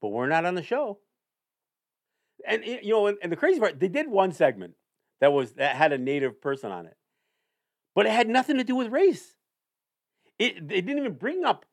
[0.00, 0.98] But we're not on the show.
[2.46, 4.74] And eh, you know, and the crazy part, they did one segment
[5.20, 6.96] that was that had a native person on it,
[7.94, 9.34] but it had nothing to do with race.
[10.38, 11.66] It, it didn't even bring up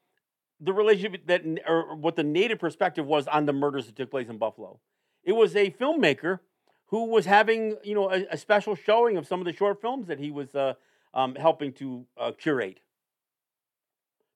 [0.60, 4.28] the relationship that or what the native perspective was on the murders that took place
[4.28, 4.80] in Buffalo.
[5.26, 6.40] It was a filmmaker
[6.88, 10.08] who was having you know a, a special showing of some of the short films
[10.08, 10.76] that he was uh,
[11.14, 12.80] um, helping to uh, curate.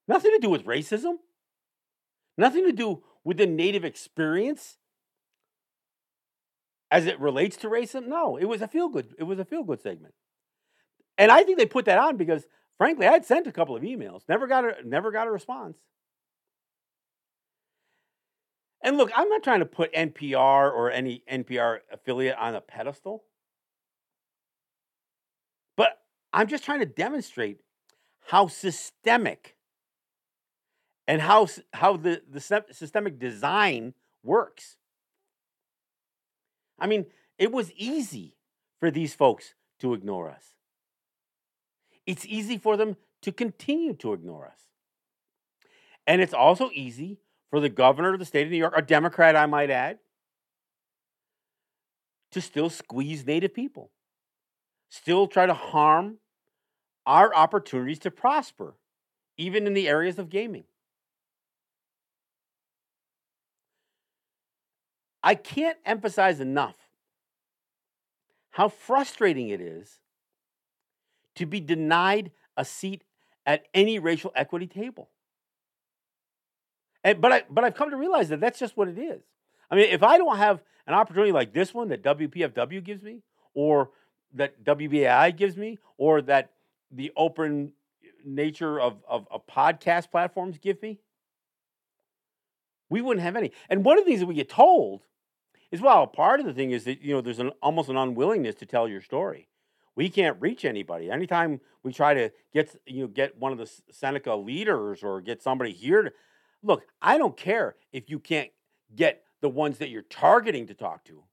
[0.08, 1.18] Nothing to do with racism.
[2.38, 4.78] Nothing to do with the native experience
[6.90, 8.08] as it relates to racism.
[8.08, 9.14] No, it was a feel good.
[9.20, 10.16] It was a feel good segment,
[11.18, 12.46] and I think they put that on because,
[12.78, 15.78] frankly, I had sent a couple of emails, never got a never got a response.
[18.82, 23.24] And look, I'm not trying to put NPR or any NPR affiliate on a pedestal,
[25.76, 26.00] but
[26.32, 27.60] I'm just trying to demonstrate
[28.28, 29.58] how systemic
[31.08, 34.78] and how, how the, the systemic design works.
[36.78, 37.08] I mean,
[37.38, 38.38] it was easy
[38.80, 40.54] for these folks to ignore us.
[42.06, 44.62] It's easy for them to continue to ignore us.
[46.08, 47.20] And it's also easy
[47.50, 50.00] for the governor of the state of New York, a Democrat, I might add,
[52.32, 53.92] to still squeeze Native people,
[54.90, 56.18] still try to harm
[57.06, 58.76] our opportunities to prosper,
[59.38, 60.66] even in the areas of gaming.
[65.24, 66.78] I can't emphasize enough
[68.52, 70.00] how frustrating it is
[71.36, 73.04] to be denied a seat
[73.46, 75.10] at any racial equity table.
[77.04, 79.22] And, but, I, but I've come to realize that that's just what it is.
[79.72, 83.22] I mean, if I don't have an opportunity like this one that WPFW gives me,
[83.54, 83.92] or
[84.34, 86.52] that WBAI gives me, or that
[86.92, 87.74] the open
[88.26, 91.00] nature of, of, of podcast platforms give me,
[92.90, 93.52] we wouldn't have any.
[93.70, 95.02] And one of the things that we get told
[95.72, 98.56] is, well, part of the thing is that you know there's an almost an unwillingness
[98.56, 99.48] to tell your story.
[99.96, 101.12] We can't reach anybody.
[101.12, 105.44] Anytime we try to get you know get one of the Seneca leaders or get
[105.44, 106.12] somebody here to
[106.64, 108.50] look, I don't care if you can't
[108.96, 111.24] get the ones that you're targeting to talk to.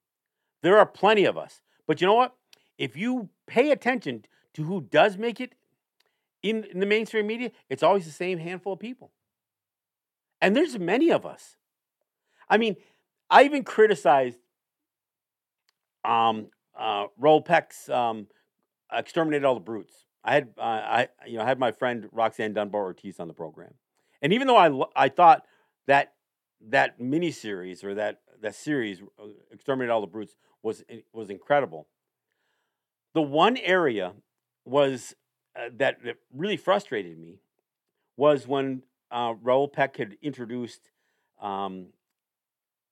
[0.62, 1.62] There are plenty of us.
[1.86, 2.34] But you know what?
[2.78, 4.24] If you pay attention
[4.54, 5.54] to who does make it
[6.42, 9.12] in, in the mainstream media, it's always the same handful of people.
[10.40, 11.56] And there's many of us.
[12.48, 12.76] I mean,
[13.30, 14.38] I even criticized
[16.04, 16.48] um,
[16.78, 18.28] uh, Raoul Peck's um,
[18.92, 22.52] "Exterminate All the Brutes." I had uh, I you know I had my friend Roxanne
[22.52, 23.74] Dunbar Ortiz on the program,
[24.26, 25.44] and even though I I thought
[25.86, 26.14] that
[26.70, 31.86] that miniseries or that that series uh, "Exterminate All the Brutes" was was incredible.
[33.14, 34.14] The one area
[34.64, 35.14] was
[35.54, 37.38] uh, that, that really frustrated me
[38.16, 40.90] was when uh, Raoul Peck had introduced
[41.40, 41.90] um,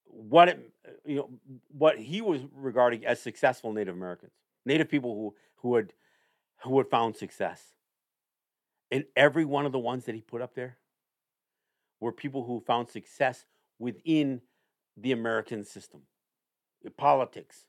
[0.05, 0.73] what it,
[1.05, 1.31] you know
[1.77, 4.31] what he was regarding as successful Native Americans,
[4.65, 5.95] Native people who who had
[6.63, 7.61] who had found success.
[8.93, 10.77] And every one of the ones that he put up there
[12.01, 13.45] were people who found success
[13.79, 14.41] within
[14.97, 16.03] the American system,
[16.97, 17.67] politics,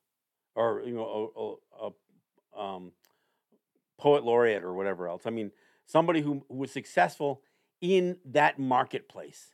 [0.55, 1.89] or you know, a, a,
[2.55, 2.91] a um,
[3.97, 5.23] poet laureate or whatever else.
[5.25, 5.51] I mean,
[5.85, 7.41] somebody who, who was successful
[7.81, 9.53] in that marketplace.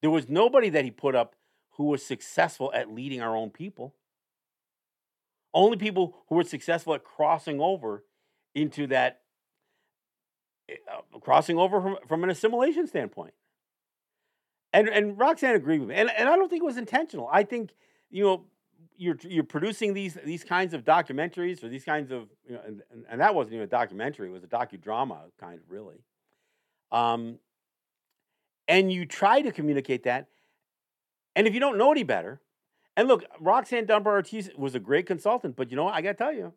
[0.00, 1.34] There was nobody that he put up
[1.72, 3.94] who was successful at leading our own people.
[5.52, 8.04] Only people who were successful at crossing over
[8.54, 9.16] into that, eh,
[11.20, 13.34] crossing over from, from an assimilation standpoint.
[14.72, 17.28] And and Roxanne agreed with me, and and I don't think it was intentional.
[17.32, 17.72] I think
[18.08, 18.44] you know
[18.96, 22.82] you're you're producing these these kinds of documentaries or these kinds of you know, and,
[23.10, 26.04] and that wasn't even a documentary; it was a docudrama, kind of really.
[26.92, 27.38] Um,
[28.68, 30.28] and you try to communicate that,
[31.34, 32.40] and if you don't know any better,
[32.96, 35.94] and look, Roxanne Dunbar Ortiz was a great consultant, but you know what?
[35.94, 36.52] I got to tell you,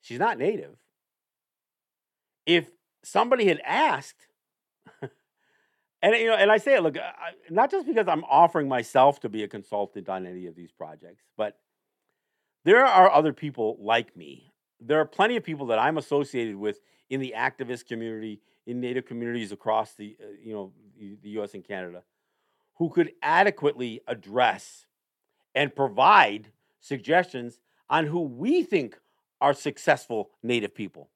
[0.00, 0.76] she's not native.
[2.46, 2.70] If
[3.02, 4.26] somebody had asked
[6.02, 9.20] and you know, and I say it, look, I, not just because I'm offering myself
[9.20, 11.58] to be a consultant on any of these projects, but
[12.64, 14.52] there are other people like me.
[14.80, 16.80] There are plenty of people that I'm associated with
[17.10, 21.52] in the activist community, in Native communities across the, uh, you know, the, the U.S.
[21.52, 22.02] and Canada,
[22.76, 24.86] who could adequately address
[25.54, 26.48] and provide
[26.80, 27.58] suggestions
[27.90, 28.98] on who we think
[29.40, 31.10] are successful Native people.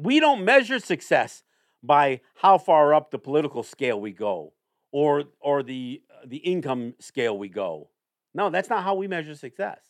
[0.00, 1.42] We don't measure success
[1.82, 4.52] by how far up the political scale we go
[4.92, 7.90] or or the the income scale we go.
[8.34, 9.80] No, that's not how we measure success.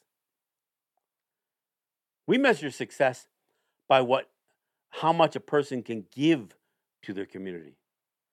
[2.27, 3.27] We measure success
[3.89, 4.31] by what
[4.91, 6.57] how much a person can give
[7.03, 7.77] to their community.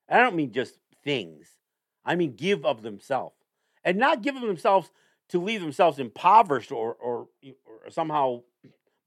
[0.10, 1.58] I don't mean just things.
[2.06, 3.36] I mean give of themselves.
[3.84, 4.92] And not give of themselves
[5.30, 8.42] to leave themselves impoverished or, or, or somehow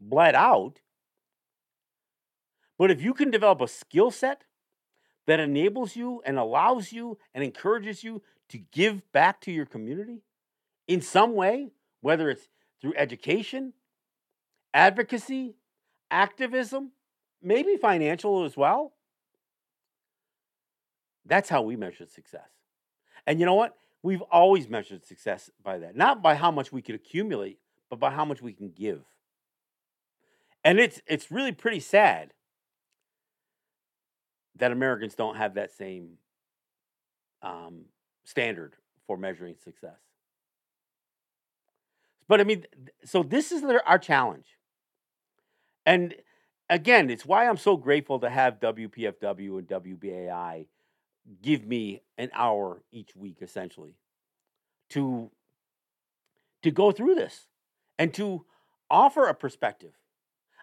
[0.00, 0.80] bled out,
[2.78, 4.44] but if you can develop a skill set
[5.26, 10.22] that enables you and allows you and encourages you to give back to your community
[10.86, 12.48] in some way, whether it's
[12.80, 13.74] through education,
[14.72, 15.56] advocacy,
[16.10, 16.92] activism,
[17.42, 18.94] maybe financial as well,
[21.26, 22.48] that's how we measure success.
[23.26, 23.76] And you know what?
[24.02, 27.58] We've always measured success by that, not by how much we could accumulate,
[27.90, 29.02] but by how much we can give.
[30.64, 32.32] And it's it's really pretty sad
[34.58, 36.18] that Americans don't have that same
[37.42, 37.82] um,
[38.24, 38.74] standard
[39.06, 39.98] for measuring success.
[42.28, 42.66] But I mean,
[43.04, 44.58] so this is our challenge.
[45.86, 46.14] And
[46.68, 50.66] again, it's why I'm so grateful to have WPFW and WBAI
[51.42, 53.94] give me an hour each week, essentially,
[54.90, 55.30] to,
[56.62, 57.46] to go through this
[57.98, 58.44] and to
[58.90, 59.92] offer a perspective.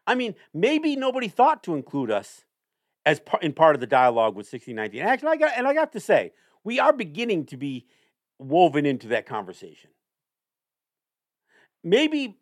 [0.07, 2.44] I mean, maybe nobody thought to include us
[3.05, 5.01] as par- in part of the dialogue with 1619.
[5.01, 6.31] Actually, I got and I got to say,
[6.63, 7.85] we are beginning to be
[8.39, 9.91] woven into that conversation.
[11.83, 12.37] Maybe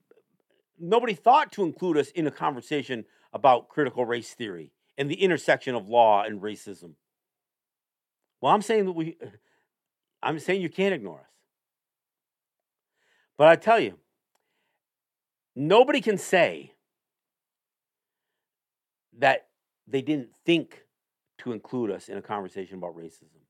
[0.80, 5.76] nobody thought to include us in a conversation about critical race theory and the intersection
[5.76, 6.93] of law and racism.
[8.39, 9.18] Well, I'm saying that we
[10.24, 11.26] I'm saying you can't ignore us.
[13.38, 13.97] But I tell you,
[15.55, 16.74] nobody can say
[19.20, 19.47] that
[19.88, 20.86] they didn't think
[21.39, 23.41] to include us in a conversation about racism.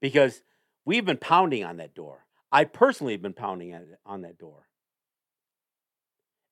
[0.00, 0.42] Because
[0.84, 2.26] we've been pounding on that door.
[2.50, 4.66] I personally have been pounding on that door.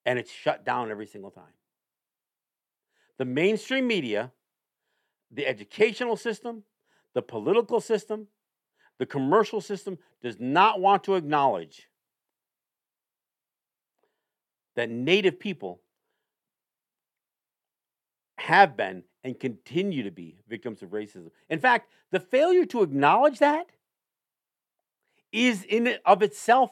[0.04, 1.44] And it's shut down every single time.
[3.18, 4.32] The mainstream media,
[5.30, 6.64] the educational system,
[7.14, 8.28] the political system,
[8.98, 11.88] the commercial system does not want to acknowledge
[14.74, 15.80] that Native people
[18.38, 21.30] have been and continue to be victims of racism.
[21.48, 23.66] In fact, the failure to acknowledge that
[25.32, 26.70] is in of itself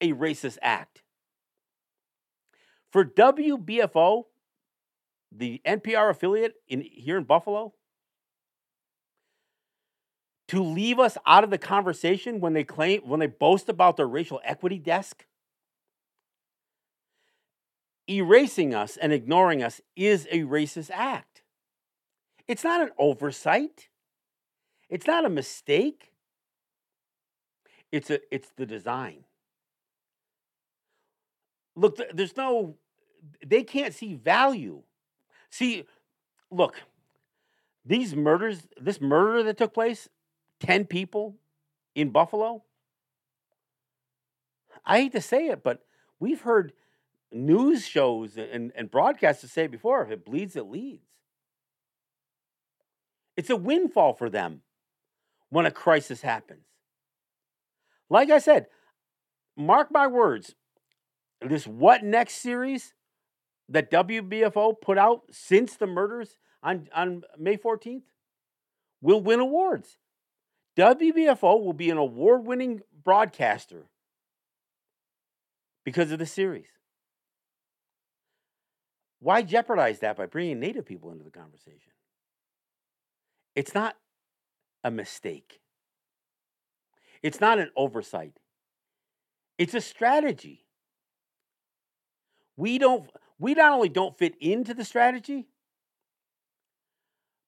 [0.00, 1.02] a racist act.
[2.90, 4.24] For WBFO,
[5.30, 7.72] the NPR affiliate in here in Buffalo,
[10.48, 14.06] to leave us out of the conversation when they claim when they boast about their
[14.06, 15.24] racial equity desk
[18.12, 21.42] erasing us and ignoring us is a racist act.
[22.48, 23.88] It's not an oversight.
[24.88, 26.10] It's not a mistake.
[27.90, 29.24] It's a it's the design.
[31.74, 32.76] Look there's no
[33.44, 34.82] they can't see value.
[35.50, 35.84] See
[36.50, 36.82] look
[37.84, 40.08] these murders this murder that took place
[40.60, 41.36] 10 people
[41.94, 42.62] in Buffalo?
[44.84, 45.84] I hate to say it, but
[46.18, 46.72] we've heard
[47.32, 51.06] news shows and, and broadcasters say before if it bleeds, it leads.
[53.36, 54.62] It's a windfall for them
[55.48, 56.66] when a crisis happens.
[58.10, 58.66] Like I said,
[59.56, 60.54] mark my words,
[61.40, 62.94] this What Next series
[63.68, 68.02] that WBFO put out since the murders on, on May 14th
[69.00, 69.98] will win awards.
[70.76, 73.86] WBFO will be an award winning broadcaster
[75.84, 76.66] because of the series.
[79.22, 81.92] Why jeopardize that by bringing Native people into the conversation?
[83.54, 83.96] It's not
[84.82, 85.60] a mistake,
[87.22, 88.40] it's not an oversight,
[89.58, 90.64] it's a strategy.
[92.56, 93.08] We don't
[93.38, 95.46] we not only don't fit into the strategy,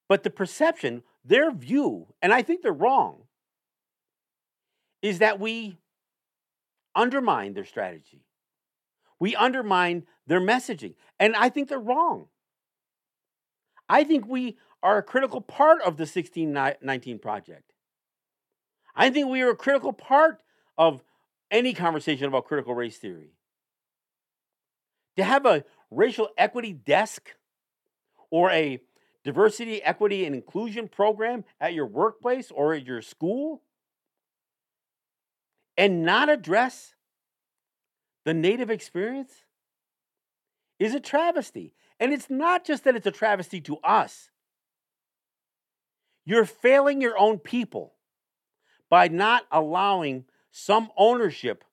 [0.07, 3.23] but the perception their view, and I think they're wrong,
[5.01, 5.77] is that we
[6.95, 8.23] undermine their strategy.
[9.19, 10.95] We undermine their messaging.
[11.19, 12.27] And I think they're wrong.
[13.87, 17.73] I think we are a critical part of the 1619 project.
[18.95, 20.41] I think we are a critical part
[20.77, 21.03] of
[21.51, 23.31] any conversation about critical race theory.
[25.17, 27.35] To have a racial equity desk
[28.29, 28.81] or a
[29.23, 33.61] diversity, equity, and inclusion program at your workplace or at your school
[35.77, 36.95] and not address
[38.23, 39.44] the Native experience
[40.79, 41.73] is a travesty.
[41.99, 44.29] And it's not just that it's a travesty to us,
[46.25, 47.93] you're failing your own people
[48.89, 51.63] by not allowing some ownership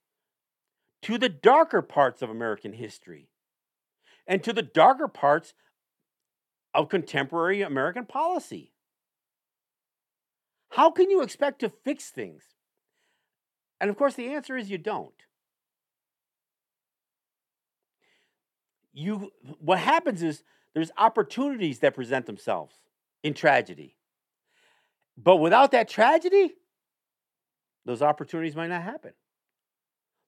[1.02, 3.28] to the darker parts of American history
[4.26, 5.54] and to the darker parts
[6.74, 8.72] of contemporary American policy.
[10.70, 12.44] How can you expect to fix things?
[13.80, 15.14] And of course, the answer is you don't.
[18.92, 20.42] You, what happens is
[20.74, 22.74] there's opportunities that present themselves
[23.22, 23.96] in tragedy.
[25.16, 26.54] But without that tragedy,
[27.84, 29.12] those opportunities might not happen.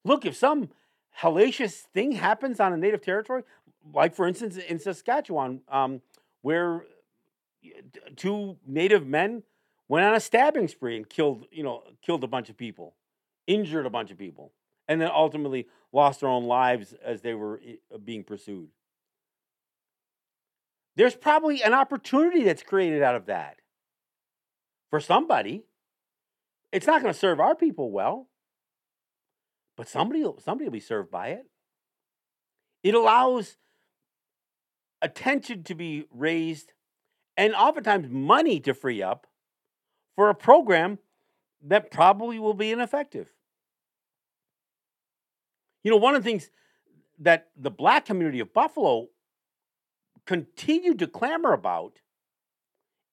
[0.04, 0.70] Look, if some
[1.20, 3.42] hellacious thing happens on a native territory,
[3.92, 6.00] like for instance in Saskatchewan, um,
[6.42, 6.84] where
[8.16, 9.42] two native men
[9.88, 12.94] went on a stabbing spree and killed, you know, killed a bunch of people,
[13.46, 14.52] injured a bunch of people,
[14.88, 17.60] and then ultimately lost their own lives as they were
[17.92, 18.68] uh, being pursued.
[20.96, 23.56] There's probably an opportunity that's created out of that
[24.90, 25.64] for somebody.
[26.72, 28.28] It's not going to serve our people well,
[29.76, 31.46] but somebody somebody will be served by it.
[32.82, 33.56] It allows
[35.02, 36.72] attention to be raised
[37.36, 39.26] and oftentimes money to free up
[40.14, 40.98] for a program
[41.62, 43.32] that probably will be ineffective.
[45.84, 46.50] You know, one of the things
[47.20, 49.08] that the black community of Buffalo
[50.26, 52.00] continued to clamor about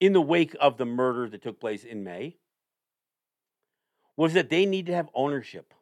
[0.00, 2.38] in the wake of the murder that took place in May
[4.16, 5.74] was that they need to have ownership.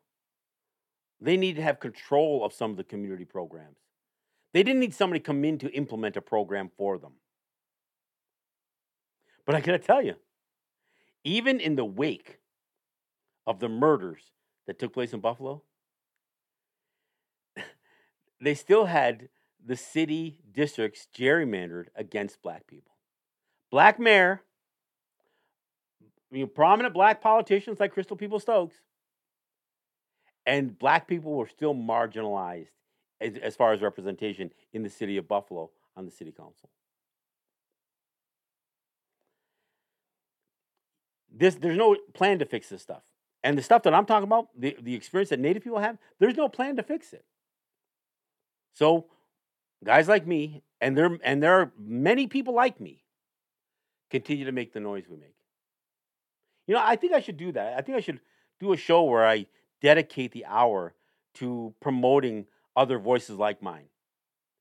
[1.20, 3.78] They need to have control of some of the community programs.
[4.52, 7.12] They didn't need somebody to come in to implement a program for them.
[9.46, 10.16] But I got to tell you,
[11.22, 12.38] even in the wake
[13.46, 14.22] of the murders
[14.66, 15.62] that took place in Buffalo,
[18.40, 19.28] they still had
[19.64, 22.92] the city districts gerrymandered against black people.
[23.70, 24.42] Black mayor,
[26.30, 28.76] you prominent black politicians like Crystal Peoples-Stokes,
[30.46, 32.68] and black people were still marginalized
[33.20, 36.70] as, as far as representation in the city of Buffalo on the city council.
[41.32, 43.02] This, there's no plan to fix this stuff.
[43.42, 46.36] And the stuff that I'm talking about, the, the experience that Native people have, there's
[46.36, 47.24] no plan to fix it.
[48.72, 49.06] So,
[49.84, 53.04] guys like me, and there and there are many people like me,
[54.10, 55.34] continue to make the noise we make.
[56.66, 57.76] You know, I think I should do that.
[57.76, 58.20] I think I should
[58.60, 59.46] do a show where I
[59.80, 60.94] dedicate the hour
[61.34, 62.46] to promoting
[62.76, 63.86] other voices like mine.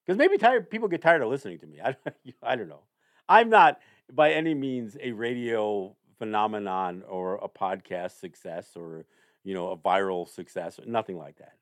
[0.06, 1.80] Because maybe tired people get tired of listening to me.
[1.86, 1.96] I,
[2.42, 2.82] I don't know.
[3.28, 3.80] I'm not
[4.12, 9.06] by any means a radio phenomenon or a podcast success or
[9.44, 11.54] you know a viral success, nothing like that.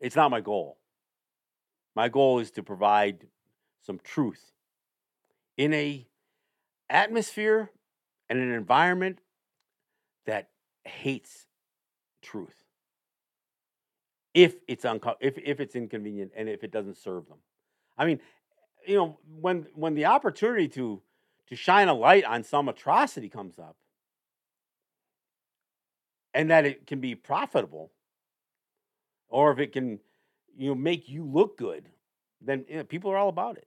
[0.00, 0.76] It's not my goal.
[1.94, 3.26] My goal is to provide
[3.82, 4.52] some truth
[5.56, 6.06] in a
[6.90, 7.70] atmosphere
[8.28, 9.20] and an environment
[10.26, 10.50] that
[10.84, 11.46] hates
[12.22, 12.64] truth
[14.32, 17.38] if it's unco- if if it's inconvenient and if it doesn't serve them.
[17.96, 18.20] I mean,
[18.86, 21.00] you know, when when the opportunity to
[21.46, 23.76] to shine a light on some atrocity comes up
[26.32, 27.92] and that it can be profitable
[29.28, 30.00] or if it can
[30.56, 31.88] you know make you look good,
[32.40, 33.66] then you know, people are all about it.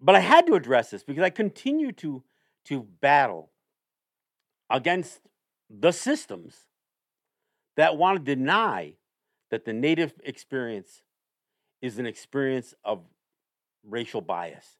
[0.00, 2.22] But I had to address this because I continue to
[2.66, 3.50] to battle
[4.70, 5.20] against
[5.70, 6.66] the systems
[7.76, 8.94] that want to deny
[9.50, 11.02] that the native experience
[11.82, 13.02] is an experience of
[13.86, 14.78] racial bias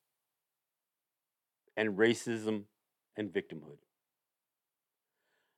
[1.77, 2.63] and racism
[3.17, 3.79] and victimhood.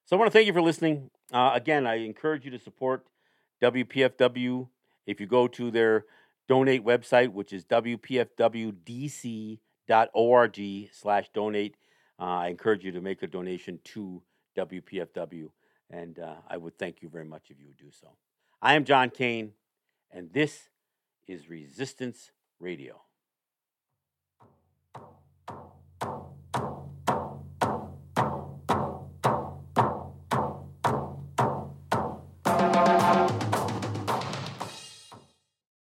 [0.06, 1.10] So I want to thank you for listening.
[1.32, 3.06] Uh, again, I encourage you to support
[3.62, 4.68] WPFW
[5.06, 6.04] if you go to their
[6.48, 8.10] donate website, which is wpfwdc.org
[10.92, 11.76] slash donate.
[12.18, 14.22] Uh, I encourage you to make a donation to
[14.56, 15.50] WPFW,
[15.90, 18.08] and uh, I would thank you very much if you would do so.
[18.62, 19.52] I am John Kane,
[20.10, 20.70] and this
[21.26, 23.05] is Resistance Radio.